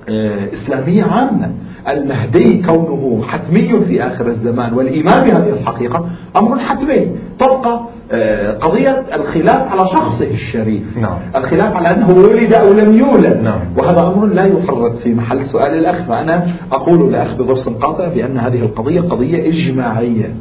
آه، 0.09 0.53
إسلامية 0.53 1.03
عامة. 1.03 1.51
المهدي 1.87 2.61
كونه 2.63 3.21
حتمي 3.27 3.79
في 3.79 4.07
آخر 4.07 4.27
الزمان 4.27 4.73
والإيمان 4.73 5.23
بهذه 5.23 5.49
الحقيقة 5.49 6.05
أمر 6.35 6.59
حتمي. 6.59 7.07
تبقى 7.39 7.81
آه، 8.11 8.51
قضية 8.57 9.03
الخلاف 9.13 9.71
على 9.71 9.87
شخصه 9.87 10.31
الشريف. 10.31 10.97
نعم. 10.97 11.17
الخلاف 11.35 11.75
على 11.75 11.95
أنه 11.95 12.09
ولد 12.09 12.53
أو 12.53 12.73
لم 12.73 12.93
يولد. 12.93 13.41
نعم. 13.43 13.59
وهذا 13.77 14.01
أمر 14.01 14.25
لا 14.25 14.45
يفرد 14.45 14.95
في 14.95 15.13
محل 15.13 15.45
سؤال 15.45 15.73
الأخ. 15.77 15.95
فأنا 15.95 16.47
أقول 16.71 17.13
لأخ 17.13 17.33
بضرس 17.33 17.67
قاطع 17.67 18.07
بأن 18.07 18.37
هذه 18.37 18.59
القضية 18.59 19.01
قضية 19.01 19.47
إجماعية. 19.49 20.35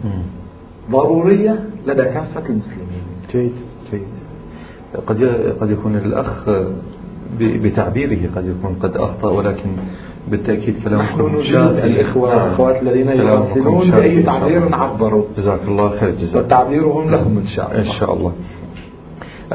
ضرورية 0.91 1.61
لدى 1.87 2.05
كافة 2.05 2.49
المسلمين. 2.49 3.03
جيد 3.33 3.53
جيد. 3.91 4.03
قد 5.07 5.25
قد 5.61 5.71
يكون 5.71 5.97
الأخ 5.97 6.49
بتعبيره 7.41 8.31
قد 8.37 8.47
يكون 8.47 8.75
قد 8.75 8.97
أخطأ 8.97 9.31
ولكن 9.31 9.71
بالتأكيد 10.31 10.83
كلامكم 10.85 11.27
نحن 11.27 11.37
نجيب 11.37 11.57
الإخوة 11.59 12.31
والأخوات 12.31 12.77
نعم. 12.77 12.89
الذين 12.89 13.09
يواصلون 13.09 13.91
بأي 13.91 14.23
تعبير 14.23 14.75
عبروا. 14.75 15.25
جزاك 15.37 15.61
الله 15.69 15.89
خير 15.89 16.11
جزاك. 16.11 16.45
وتعبيرهم 16.45 17.11
لهم 17.11 17.39
إن 17.39 17.47
شاء 17.47 17.71
الله. 17.71 17.79
إن 17.79 17.85
شاء 17.85 18.15
الله. 18.15 18.33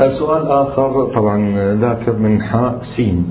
سؤال 0.08 0.48
آخر. 0.48 1.06
طبعا 1.06 1.56
ذاكر 1.74 2.18
من 2.18 2.42
حاء 2.42 2.78
سين. 2.82 3.26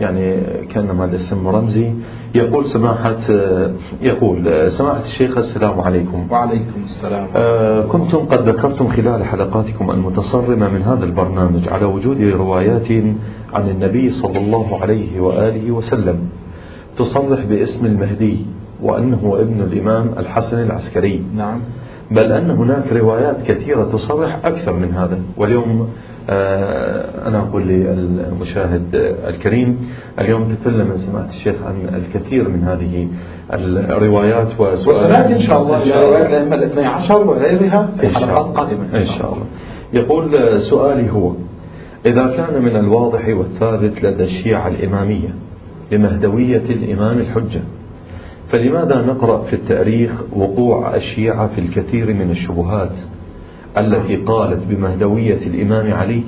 يعني 0.00 0.36
كان 0.66 0.90
هذا 0.90 1.16
اسم 1.16 1.48
رمزي. 1.48 1.92
يقول 2.34 2.66
سماحة 2.66 3.16
يقول 4.02 4.70
سماحة 4.70 5.02
الشيخ 5.02 5.38
السلام 5.38 5.80
عليكم. 5.80 6.26
وعليكم 6.30 6.80
السلام. 6.84 7.26
آه، 7.36 7.82
كنتم 7.82 8.18
قد 8.18 8.48
ذكرتم 8.48 8.88
خلال 8.88 9.24
حلقاتكم 9.24 9.90
المتصرمة 9.90 10.68
من 10.68 10.82
هذا 10.82 11.04
البرنامج 11.04 11.68
على 11.68 11.84
وجود 11.84 12.22
روايات 12.22 12.90
عن 13.54 13.68
النبي 13.68 14.10
صلى 14.10 14.38
الله 14.38 14.80
عليه 14.82 15.20
وآله 15.20 15.70
وسلم 15.70 16.18
تصرح 16.96 17.44
باسم 17.44 17.86
المهدي 17.86 18.46
وأنه 18.82 19.36
ابن 19.38 19.60
الإمام 19.60 20.10
الحسن 20.18 20.62
العسكري. 20.62 21.24
نعم. 21.36 21.60
بل 22.10 22.32
أن 22.32 22.50
هناك 22.50 22.92
روايات 22.92 23.42
كثيرة 23.42 23.84
تصرح 23.84 24.38
أكثر 24.44 24.72
من 24.72 24.92
هذا. 24.92 25.18
واليوم 25.36 25.88
آه، 26.30 27.28
أنا 27.28 27.38
أقول 27.38 27.62
للمشاهد 27.62 28.82
الكريم 29.28 29.78
اليوم 30.20 30.54
تكلم 30.54 30.96
سمعت 30.96 31.28
الشيخ 31.28 31.54
عن 31.66 31.94
الكثير 31.94 32.48
من 32.48 32.62
هذه 32.62 33.08
الروايات 33.52 34.60
وسنأتي 34.60 35.32
إن 35.34 35.40
شاء 35.40 35.62
الله 35.62 35.82
إلى 35.82 36.04
روايات 36.04 36.28
الأئمة 36.28 36.54
الاثني 36.54 36.86
عشر 36.86 37.26
وغيرها 37.26 37.88
في 38.00 38.08
حلقات 38.08 38.56
قادمة. 38.56 38.84
إن 38.94 39.04
شاء 39.04 39.32
الله. 39.34 39.46
يقول 39.92 40.60
سؤالي 40.60 41.10
هو 41.10 41.32
إذا 42.06 42.26
كان 42.36 42.62
من 42.62 42.76
الواضح 42.76 43.28
والثابت 43.28 44.04
لدى 44.04 44.24
الشيعة 44.24 44.68
الإمامية 44.68 45.28
لمهدوية 45.92 46.62
الإمام 46.70 47.18
الحجة 47.18 47.60
فلماذا 48.48 49.02
نقرأ 49.02 49.42
في 49.42 49.52
التاريخ 49.52 50.22
وقوع 50.32 50.96
الشيعة 50.96 51.46
في 51.46 51.60
الكثير 51.60 52.14
من 52.14 52.30
الشبهات 52.30 52.98
التي 53.78 54.16
قالت 54.16 54.66
بمهدوية 54.66 55.46
الإمام 55.46 55.92
علي 55.92 56.22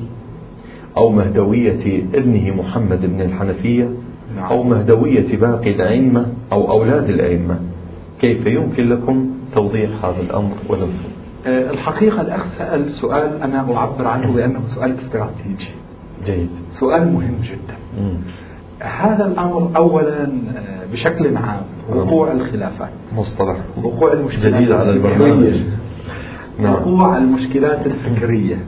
أو 0.97 1.11
مهدوية 1.11 2.03
ابنه 2.15 2.55
محمد 2.55 3.07
بن 3.07 3.21
الحنفية 3.21 3.91
نعم. 4.37 4.45
أو 4.45 4.63
مهدوية 4.63 5.37
باقي 5.37 5.71
الأئمة 5.71 6.27
أو 6.53 6.71
أولاد 6.71 7.09
الأئمة؟ 7.09 7.61
كيف 8.21 8.47
يمكن 8.47 8.89
لكم 8.89 9.31
توضيح 9.55 10.05
هذا 10.05 10.21
الأمر 10.21 10.57
ولو 10.69 10.87
آه، 11.47 11.71
الحقيقة 11.71 12.21
الأخ 12.21 12.47
سأل 12.59 12.91
سؤال 12.91 13.43
أنا 13.43 13.77
أعبر 13.77 14.07
عنه 14.07 14.33
بأنه 14.33 14.61
سؤال 14.67 14.93
استراتيجي. 14.93 15.69
جيد. 16.27 16.49
سؤال 16.71 17.13
مهم 17.13 17.35
جدا. 17.43 17.77
مم. 17.99 18.17
هذا 18.81 19.27
الأمر 19.27 19.71
أولا 19.77 20.23
آه، 20.23 20.87
بشكل 20.93 21.37
عام 21.37 21.63
وقوع 21.91 22.33
الخلافات. 22.33 22.91
مصطلح. 23.17 23.57
وقوع 23.83 24.13
المشكلات 24.13 24.55
جديد 24.55 24.73
على 24.73 24.91
البرنامج. 24.91 25.61
نعم. 26.59 26.73
وقوع 26.73 27.19
المشكلات 27.19 27.87
الفكرية. 27.87 28.59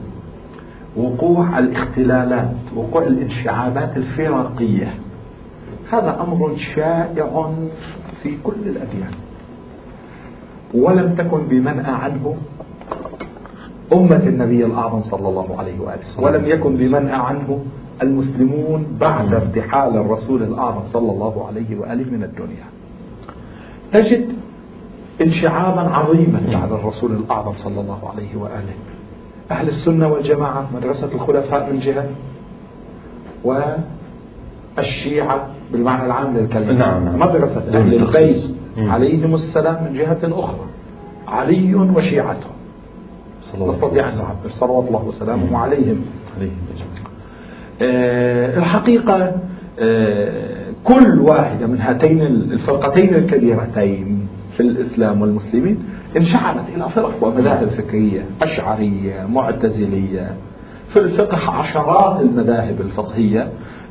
وقوع 0.97 1.59
الاختلالات. 1.59 2.55
وقوع 2.75 3.03
الانشعابات 3.03 3.97
الفرقية. 3.97 4.93
هذا 5.91 6.17
أمر 6.21 6.55
شائع 6.57 7.51
في 8.23 8.37
كل 8.43 8.61
الأديان. 8.65 9.11
ولم 10.73 11.15
تكن 11.15 11.41
بمنأى 11.49 11.91
عنه 11.91 12.35
أمة 13.93 14.27
النبي 14.27 14.65
الأعظم 14.65 15.03
صلى 15.03 15.29
الله 15.29 15.59
عليه 15.59 15.79
وآله 15.79 16.19
ولم 16.19 16.45
يكن 16.45 16.75
بمنأى 16.75 17.15
عنه 17.15 17.59
المسلمون 18.03 18.85
بعد 18.99 19.33
ارتحال 19.33 19.97
الرسول 19.97 20.43
الأعظم 20.43 20.87
صلى 20.87 21.11
الله 21.11 21.47
عليه 21.47 21.79
وآله 21.79 22.11
من 22.11 22.23
الدنيا. 22.23 22.65
تجد 23.93 24.33
انشعابا 25.21 25.81
عظيما 25.81 26.41
بعد 26.53 26.71
الرسول 26.71 27.11
الأعظم 27.11 27.53
صلى 27.57 27.81
الله 27.81 28.09
عليه 28.13 28.35
وآله. 28.35 28.73
أهل 29.51 29.67
السنة 29.67 30.07
والجماعة 30.07 30.69
مدرسة 30.75 31.09
الخلفاء 31.15 31.71
من 31.71 31.77
جهة 31.77 32.09
والشيعة 34.77 35.47
بالمعنى 35.71 36.05
العام 36.05 36.37
للكلمة. 36.37 36.73
نعم 36.73 37.05
نعم. 37.05 37.19
مدرسة 37.19 37.61
أهل 37.67 37.93
البيت 37.93 38.49
عليهم 38.77 39.33
السلام 39.33 39.83
من 39.83 39.93
جهة 39.93 40.19
أخرى. 40.23 40.65
علي 41.27 41.75
وشيعته. 41.75 42.49
نستطيع 43.59 44.09
أن 44.09 44.15
نعبر. 44.15 44.49
صلوات 44.49 44.87
الله 44.87 45.05
وسلامه 45.05 45.57
عليهم. 45.57 46.05
عليهم 46.37 46.57
آه 46.71 47.10
الحقيقة 48.57 49.31
آه 49.79 50.51
كل 50.83 51.19
واحدة 51.19 51.67
من 51.67 51.79
هاتين 51.81 52.21
الفرقتين 52.21 53.15
الكبيرتين 53.15 54.27
في 54.53 54.59
الإسلام 54.59 55.21
والمسلمين 55.21 55.77
انشعبت 56.17 56.63
إلى 56.75 56.89
فرق 56.89 57.13
ومذاهب 57.21 57.67
فكرية 57.67 58.25
أشعرية 58.41 59.25
معتزلية. 59.25 60.35
في 60.89 60.99
الفقه 60.99 61.51
عشرات 61.51 62.21
المذاهب 62.21 62.81
الفقهية 62.81 63.47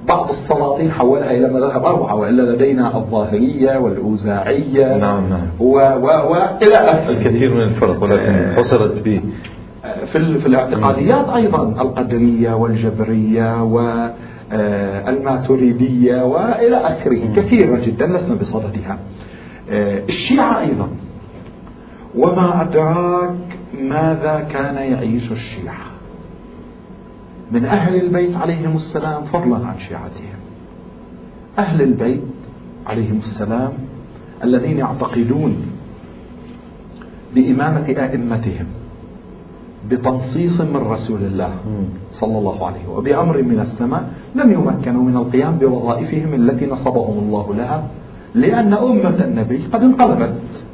بعض 0.09 0.29
السلاطين 0.29 0.91
حولها 0.91 1.31
إلى 1.31 1.49
مذاهب 1.49 1.85
أربعة 1.85 2.15
وإلا 2.15 2.43
لدينا 2.43 2.97
الظاهرية 2.97 3.79
والأوزاعية 3.79 4.97
نعم 4.97 5.31
نعم. 5.31 5.47
و 5.61 5.73
و 5.77 6.07
وإلى 6.33 6.75
آخره. 6.75 7.11
الكثير 7.11 7.55
من 7.55 7.63
الفرق 7.63 8.03
ولكن 8.03 8.53
حصلت 8.57 9.03
به 9.05 9.21
في 10.05 10.39
في 10.39 10.47
الاعتقاديات 10.47 11.29
أيضا 11.29 11.63
القدرية 11.83 12.53
والجبرية 12.57 13.63
والماتريديه 14.53 16.25
والى 16.25 16.77
آخره 16.77 17.33
كثيرة 17.37 17.81
جدا 17.81 18.07
لسنا 18.07 18.35
بصددها. 18.35 18.99
الشيعة 20.09 20.61
أيضا. 20.61 20.89
وما 22.17 22.63
أدراك 22.63 23.35
ماذا 23.83 24.47
كان 24.51 24.75
يعيش 24.75 25.33
الشيعة؟ 25.33 25.87
من 27.53 27.65
أهل 27.65 27.97
البيت 27.97 28.37
عليهم 28.37 28.73
السلام 28.73 29.25
فضلا 29.25 29.67
عن 29.67 29.79
شيعتهم. 29.79 30.41
أهل 31.59 31.83
البيت 31.83 32.23
عليهم 32.87 33.17
السلام 33.17 33.73
الذين 34.45 34.79
يعتقدون 34.79 35.57
بإمامة 37.35 37.89
أئمتهم. 37.99 38.67
بتنصيص 39.89 40.61
من 40.61 40.77
رسول 40.77 41.23
الله 41.23 41.51
صلى 42.11 42.39
الله 42.39 42.67
عليه 42.67 42.89
وبأمر 42.89 43.43
من 43.43 43.61
السماء 43.61 44.11
لم 44.35 44.53
يمكنوا 44.53 45.03
من 45.03 45.17
القيام 45.17 45.57
بوظائفهم 45.57 46.35
التي 46.35 46.67
نصبهم 46.67 47.19
الله 47.19 47.55
لها 47.55 47.85
لأن 48.35 48.75
أمة 48.75 49.25
النبي 49.25 49.67
قد 49.73 49.83
انقلبت 49.83 50.65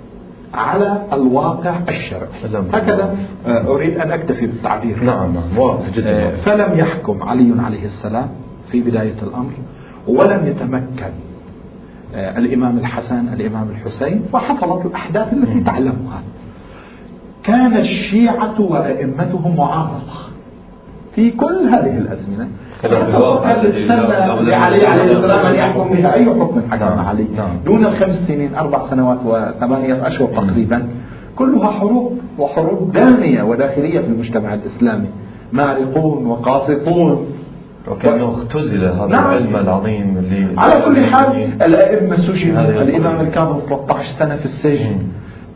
على 0.55 1.03
الواقع 1.13 1.77
الشرعي. 1.89 2.29
هكذا 2.73 3.17
آه، 3.47 3.67
أريد 3.67 3.99
أن 3.99 4.11
أكتفي 4.11 4.47
بالتعبير. 4.47 5.05
نعم 5.05 5.35
نعم. 5.35 5.59
واضح 5.59 5.91
جدا. 5.91 6.11
آه، 6.11 6.37
فلم 6.37 6.79
يحكم 6.79 7.23
علي 7.23 7.55
عليه 7.63 7.85
السلام 7.85 8.29
في 8.71 8.81
بداية 8.81 9.15
الأمر 9.23 9.53
ولم 10.09 10.47
يتمكن 10.47 11.13
آه، 12.15 12.39
الإمام 12.39 12.79
الحسن 12.79 13.29
الإمام 13.29 13.69
الحسين 13.71 14.23
وحصلت 14.33 14.87
الأحداث 14.87 15.33
التي 15.33 15.61
تعلمها. 15.61 16.23
كان 17.47 17.77
الشيعة 17.77 18.61
وأئمتهم 18.61 19.57
معارضة 19.57 20.27
في 21.15 21.31
كل 21.31 21.69
هذه 21.73 21.99
الأزمنة. 21.99 22.49
لعلي 24.41 24.87
عليه 24.87 25.13
السلام 25.13 25.47
أن 25.47 25.55
يحكم 25.55 25.89
بها. 25.89 26.15
أي 26.15 26.25
حكم؟ 26.25 26.61
حكم 26.71 26.85
نعم. 26.85 26.99
علي. 26.99 27.27
نعم. 27.37 27.49
دون 27.67 27.87
الخمس 27.87 28.27
سنين 28.27 28.55
أربع 28.55 28.87
سنوات 28.87 29.19
وثمانية 29.25 30.07
أشهر 30.07 30.29
تقريبا. 30.29 30.89
كلها 31.37 31.71
حروب 31.71 32.19
وحروب 32.39 32.93
دامية 32.93 33.43
وداخلية 33.43 34.01
في 34.01 34.07
المجتمع 34.07 34.55
الإسلامي. 34.55 35.09
مارقون 35.53 36.27
وقاسطون. 36.27 37.27
وكأنه 37.91 38.31
اختزل 38.31 38.85
هذا 38.85 39.07
نعم. 39.07 39.31
العلم 39.31 39.57
العظيم 39.57 40.17
اللي 40.19 40.61
على 40.61 40.81
كل 40.81 41.05
حال 41.05 41.63
الأئمة 41.63 42.17
سجنوا. 42.17 42.61
الإمام 42.61 43.21
الكاظم 43.21 43.59
13 43.59 44.05
سنة 44.05 44.37
في 44.37 44.45
السجن. 44.45 44.99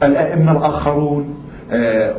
الأئمة 0.02 0.52
الآخرون. 0.52 1.34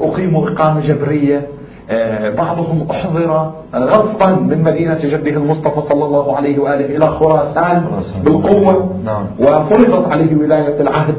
أقيموا 0.01 0.49
إقامة 0.49 0.79
جبرية. 0.79 1.47
آه، 1.89 2.29
بعضهم 2.29 2.87
أحضر 2.91 3.51
غصبا 3.75 4.27
من 4.35 4.63
مدينة 4.63 4.97
جده 5.03 5.31
المصطفى 5.31 5.81
صلى 5.81 6.05
الله 6.05 6.37
عليه 6.37 6.59
وآله 6.59 6.85
إلى 6.85 7.07
خراسان 7.07 7.85
بالقوة. 8.25 8.95
نعم. 9.05 9.25
وفرضت 9.39 10.11
عليه 10.11 10.35
ولاية 10.35 10.81
العهد. 10.81 11.15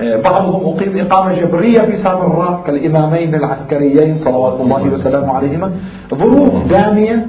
آه، 0.00 0.20
بعضهم 0.20 0.74
أقيم 0.74 0.98
إقامة 0.98 1.40
جبرية 1.40 1.80
في 1.80 1.96
سامراء 1.96 2.62
كالإمامين 2.66 3.34
العسكريين 3.34 4.16
صلوات 4.16 4.60
الله 4.60 4.82
وسلامه 4.82 5.32
عليهما. 5.32 5.72
ظروف 6.14 6.66
دامية 6.68 7.26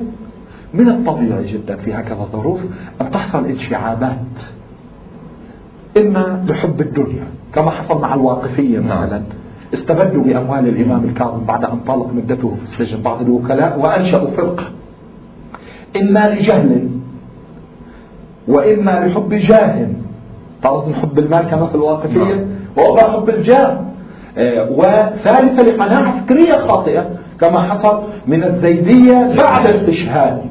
من 0.74 0.90
الطبيعي 0.90 1.46
جدا 1.46 1.76
في 1.76 1.94
هكذا 1.94 2.20
الظروف 2.22 2.60
أن 3.02 3.12
تحصل 3.12 3.46
انشعابات 3.46 4.44
إما 5.98 6.46
لحب 6.48 6.82
الدنيا 6.82 7.24
كما 7.54 7.72
حصل 7.72 8.02
مع 8.02 8.14
الواقفية 8.14 8.80
نعم. 8.80 9.22
استبدوا 9.74 10.24
بأموال 10.24 10.68
الإمام 10.68 11.04
الكاظم 11.06 11.44
بعد 11.46 11.66
أن 11.66 11.80
طالت 11.88 12.14
مدته 12.14 12.56
في 12.56 12.64
السجن 12.64 13.02
بعض 13.02 13.22
الوكلاء 13.22 13.80
وأنشأوا 13.80 14.28
فرقة. 14.28 14.64
إما 16.02 16.30
لجهل 16.30 16.90
وإما 18.48 18.92
لحب 18.92 19.34
جاه. 19.34 19.88
طالت 20.64 20.88
من 20.88 20.96
حب 20.96 21.20
المال 21.20 21.42
كما 21.42 21.66
في 21.68 21.76
الواقفية 21.76 22.34
نعم. 22.34 22.46
وأخرى 22.78 23.12
حب 23.12 23.30
الجاه. 23.30 23.80
آه، 24.38 24.70
وثالثة 24.72 25.64
لقناعة 25.64 26.22
فكرية 26.26 26.54
خاطئة 26.54 27.10
كما 27.40 27.62
حصل 27.62 28.00
من 28.28 28.44
الزيدية 28.44 29.36
بعد 29.38 29.68
الاستشهاد. 29.68 30.42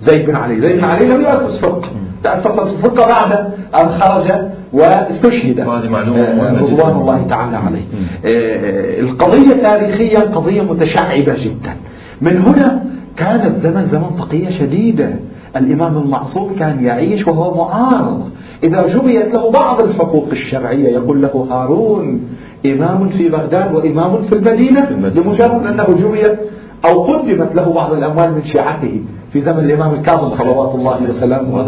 زيد 0.00 0.26
بن 0.26 0.36
علي. 0.36 0.58
زيد 0.60 0.76
بن 0.78 0.84
علي 0.84 1.08
لم 1.08 1.20
يؤسس 1.20 1.60
فرقة. 1.60 1.88
تأسست 2.24 2.58
الفرقة 2.58 3.06
بعد 3.08 3.52
أن 3.74 3.88
خرج 3.98 4.32
واستشهد. 4.72 5.60
وهذه 5.60 5.88
معلومة 5.88 6.20
آه، 6.20 6.60
رضوان 6.62 6.96
الله 6.96 7.26
تعالى 7.28 7.56
عليه. 7.56 7.84
آه، 8.24 9.00
القضية 9.00 9.62
تاريخيا 9.62 10.20
قضية 10.20 10.62
متشعبة 10.62 11.34
جدا. 11.38 11.76
من 12.20 12.38
هنا 12.38 12.84
كان 13.16 13.46
الزمن 13.46 13.82
زمن 13.82 14.16
تقية 14.18 14.48
شديدة 14.48 15.10
الإمام 15.56 15.98
المعصوم 15.98 16.54
كان 16.58 16.84
يعيش 16.84 17.26
وهو 17.26 17.54
معارض. 17.54 18.30
إذا 18.64 18.86
جبيت 18.86 19.34
له 19.34 19.50
بعض 19.50 19.82
الحقوق 19.82 20.28
الشرعية 20.32 20.88
يقول 20.88 21.22
له 21.22 21.46
هارون 21.50 22.20
إمام 22.66 23.08
في 23.08 23.28
بغداد 23.28 23.74
وإمام 23.74 24.22
في 24.22 24.32
المدينة 24.34 24.90
لمجرد 24.90 25.66
أنه 25.66 25.86
جبي 25.98 26.36
أو 26.84 27.02
قدمت 27.02 27.54
له 27.54 27.72
بعض 27.72 27.92
الأموال 27.92 28.32
من 28.34 28.42
شيعته 28.42 29.02
في 29.32 29.40
زمن 29.40 29.58
الإمام 29.58 29.94
الكاظم 29.94 30.36
صلوات 30.36 30.74
الله 30.74 31.02
وسلامه 31.08 31.60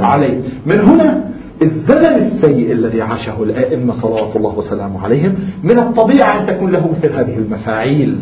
آه، 0.00 0.04
عليه. 0.06 0.40
من 0.66 0.80
هنا 0.80 1.24
الزمن 1.62 2.22
السيء 2.22 2.72
الذي 2.72 3.02
عاشه 3.02 3.42
الأئمة 3.42 3.92
صلوات 3.92 4.36
الله 4.36 4.58
وسلامه 4.58 5.04
عليهم 5.04 5.34
من 5.62 5.78
الطبيعة 5.78 6.40
أن 6.40 6.46
تكون 6.46 6.72
له 6.72 6.90
مثل 6.90 7.12
هذه 7.12 7.36
المفاعيل. 7.38 8.18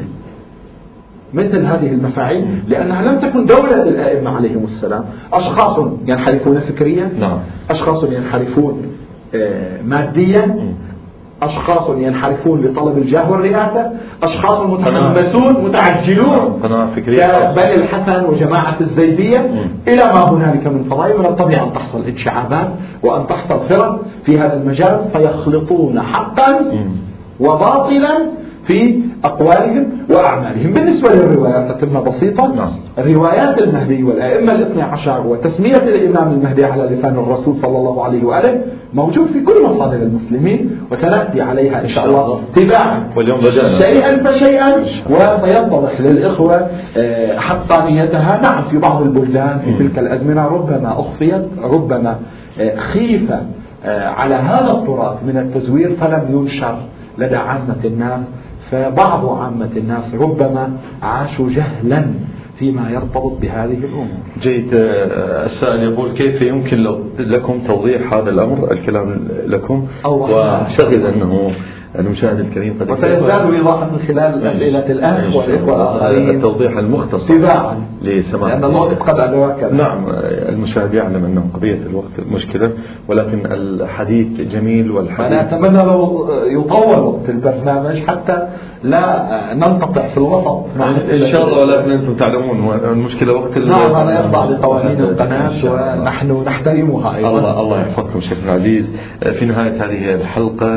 مثل 1.35 1.65
هذه 1.65 1.93
المفاعيل. 1.93 2.47
لأنها 2.69 3.03
لم 3.03 3.21
تكن 3.21 3.47
دولة 3.47 3.83
الأئمة 3.83 4.31
عليهم 4.31 4.65
السلام. 4.65 5.05
أشخاص 5.33 5.79
ينحرفون 6.07 6.59
فكريا. 6.59 7.11
نعم. 7.21 7.39
أشخاص 7.71 8.05
ينحرفون 8.05 8.83
آه، 9.35 9.83
ماديا. 9.83 10.75
أشخاص 11.43 11.89
ينحرفون 11.97 12.61
لطلب 12.61 12.99
الجاه 12.99 13.31
والرئاسة 13.31 13.91
أشخاص 14.23 14.61
متحمسون 14.61 15.65
متعجلون 15.65 16.61
كبني 17.55 17.75
الحسن 17.75 18.25
وجماعة 18.25 18.81
الزيدية. 18.81 19.39
إلى 19.89 20.05
ما 20.05 20.31
هنالك 20.31 20.67
من 20.67 20.85
قضايا 20.91 21.19
من 21.19 21.27
الطبيعي 21.27 21.65
أن 21.67 21.73
تحصل 21.73 22.05
انشعابات 22.05 22.69
وأن 23.03 23.27
تحصل 23.27 23.61
فرق 23.61 24.01
في 24.25 24.39
هذا 24.39 24.55
المجال 24.55 25.05
فيخلطون 25.13 26.01
حقا 26.03 26.61
وباطلا 27.41 28.19
في 28.65 29.01
أقوالهم 29.25 29.87
وأعمالهم. 30.11 30.73
بالنسبة 30.73 31.15
للروايات 31.15 31.73
تتمة 31.73 32.01
بسيطة. 32.01 32.55
نعم. 32.55 32.71
روايات 32.99 33.63
المهدي 33.63 34.03
والأئمة 34.03 34.53
الاثنى 34.53 34.83
عشر 34.83 35.27
وتسمية 35.27 35.77
الإمام 35.77 36.33
المهدي 36.33 36.65
على 36.65 36.83
لسان 36.83 37.13
الرسول 37.13 37.55
صلى 37.55 37.79
الله 37.79 38.05
عليه 38.05 38.25
وآله 38.25 38.61
موجود 38.95 39.27
في 39.27 39.41
كل 39.41 39.65
مصادر 39.67 39.97
المسلمين 39.97 40.79
وسنأتي 40.91 41.41
عليها 41.41 41.83
إن 41.83 41.89
شاء 41.89 42.07
الله 42.07 42.41
تباعا. 42.55 43.05
واليوم 43.17 43.39
بدأنا. 43.39 43.69
شيئا 43.69 44.17
فشيئا 44.25 44.85
وسيتضح 45.11 46.01
للإخوة 46.01 46.67
آه، 46.97 47.39
حقانيتها. 47.39 48.41
نعم 48.43 48.65
في 48.65 48.79
بعض 48.79 49.03
البلدان 49.03 49.59
في 49.59 49.73
تلك 49.73 49.99
الأزمنة 49.99 50.47
ربما 50.47 51.01
أخفيت 51.01 51.43
ربما 51.65 52.17
آه، 52.61 52.77
خيف 52.77 53.33
آه، 53.85 54.09
على 54.09 54.35
هذا 54.35 54.73
التراث 54.73 55.17
من 55.27 55.37
التزوير 55.37 55.97
فلم 56.01 56.25
ينشر 56.31 56.77
لدى 57.19 57.37
عامة 57.37 57.85
الناس. 57.85 58.21
فبعض 58.71 59.29
عامة 59.29 59.71
الناس 59.77 60.15
ربما 60.15 60.77
عاشوا 61.03 61.49
جهلا 61.51 62.05
فيما 62.57 62.91
يرتبط 62.91 63.41
بهذه 63.41 63.79
الأمور. 63.79 64.07
جيد 64.41 64.75
آه، 64.75 65.45
السائل 65.45 65.83
يقول 65.83 66.11
كيف 66.13 66.43
يمكن 66.43 66.77
لكم 67.19 67.59
توضيح 67.67 68.15
هذا 68.15 68.31
الأمر؟ 68.31 68.73
الكلام 68.73 69.29
لكم. 69.47 69.87
وشغل 70.05 71.07
أنه 71.07 71.51
المشاهد 71.99 72.39
الكريم 72.41 72.77
قد 72.81 72.91
وسيزداد 72.91 73.55
إيضاحا 73.55 73.91
من 73.91 73.99
خلال 73.99 74.47
أسئلة 74.47 74.87
الأخ 74.87 75.37
والإخوة 75.37 75.99
الآخرين 75.99 76.31
التوضيح 76.31 76.77
المختصر 76.77 77.35
تباعا 77.35 77.77
لسماع 78.03 78.49
لأن 78.49 78.65
الوقت 78.65 78.99
قد 78.99 79.19
أدركنا 79.21 79.73
نعم 79.73 80.05
المشاهد 80.49 80.95
يعلم 80.95 81.25
أنه 81.25 81.45
قضية 81.55 81.79
الوقت 81.91 82.21
مشكلة 82.33 82.71
ولكن 83.09 83.47
الحديث 83.47 84.41
جميل 84.55 84.91
والحديث 84.91 85.33
أنا 85.33 85.43
أتمنى 85.43 85.83
لو 85.83 86.29
يطول 86.47 86.99
وقت 86.99 87.29
البرنامج 87.29 88.03
حتى 88.07 88.49
لا 88.83 89.29
ننقطع 89.55 90.07
في 90.07 90.17
الوسط. 90.17 90.65
إن 91.13 91.27
شاء 91.27 91.45
الله 91.45 91.59
ولكن 91.59 91.91
أنتم 91.91 92.15
تعلمون 92.15 92.81
المشكلة 92.85 93.33
وقت 93.33 93.59
نعم 93.59 93.95
أنا 93.95 94.21
يخضع 94.21 94.45
لقوانين 94.45 95.01
القناة 95.01 95.51
ونحن 95.65 96.43
نحترمها 96.47 97.17
أيضا. 97.17 97.31
الله 97.31 97.61
الله 97.61 97.81
يحفظكم 97.81 98.21
شيخنا 98.21 98.45
العزيز. 98.45 98.97
في 99.33 99.45
نهاية 99.45 99.85
هذه 99.85 100.15
الحلقة 100.15 100.69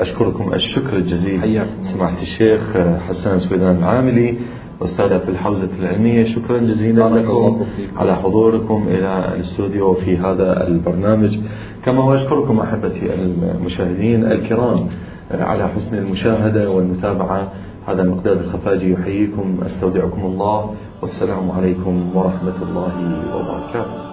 أشكركم 0.00 0.37
الشكر 0.54 0.96
الجزيل. 0.96 1.66
سماحة 1.82 2.22
الشيخ 2.22 2.76
حسان 3.08 3.38
سويدان 3.38 3.76
العاملي 3.76 4.38
أستاذة 4.82 5.18
في 5.18 5.28
الحوزة 5.28 5.68
العلمية. 5.80 6.24
شكرا 6.24 6.58
جزيلا 6.58 7.08
لكم 7.08 7.66
على 7.96 8.16
حضوركم 8.16 8.86
إلى 8.88 9.34
الاستوديو 9.34 9.94
في 9.94 10.16
هذا 10.16 10.66
البرنامج. 10.66 11.38
كما 11.84 12.04
وأشكركم 12.04 12.60
أحبتي 12.60 13.14
المشاهدين 13.14 14.24
الكرام 14.24 14.86
على 15.30 15.68
حسن 15.68 15.98
المشاهدة 15.98 16.70
والمتابعة. 16.70 17.52
هذا 17.86 18.02
مقداد 18.02 18.38
الخفاجي 18.38 18.92
يحييكم 18.92 19.58
أستودعكم 19.62 20.20
الله. 20.20 20.74
والسلام 21.00 21.50
عليكم 21.50 22.10
ورحمة 22.14 22.62
الله 22.62 22.92
وبركاته. 23.36 24.07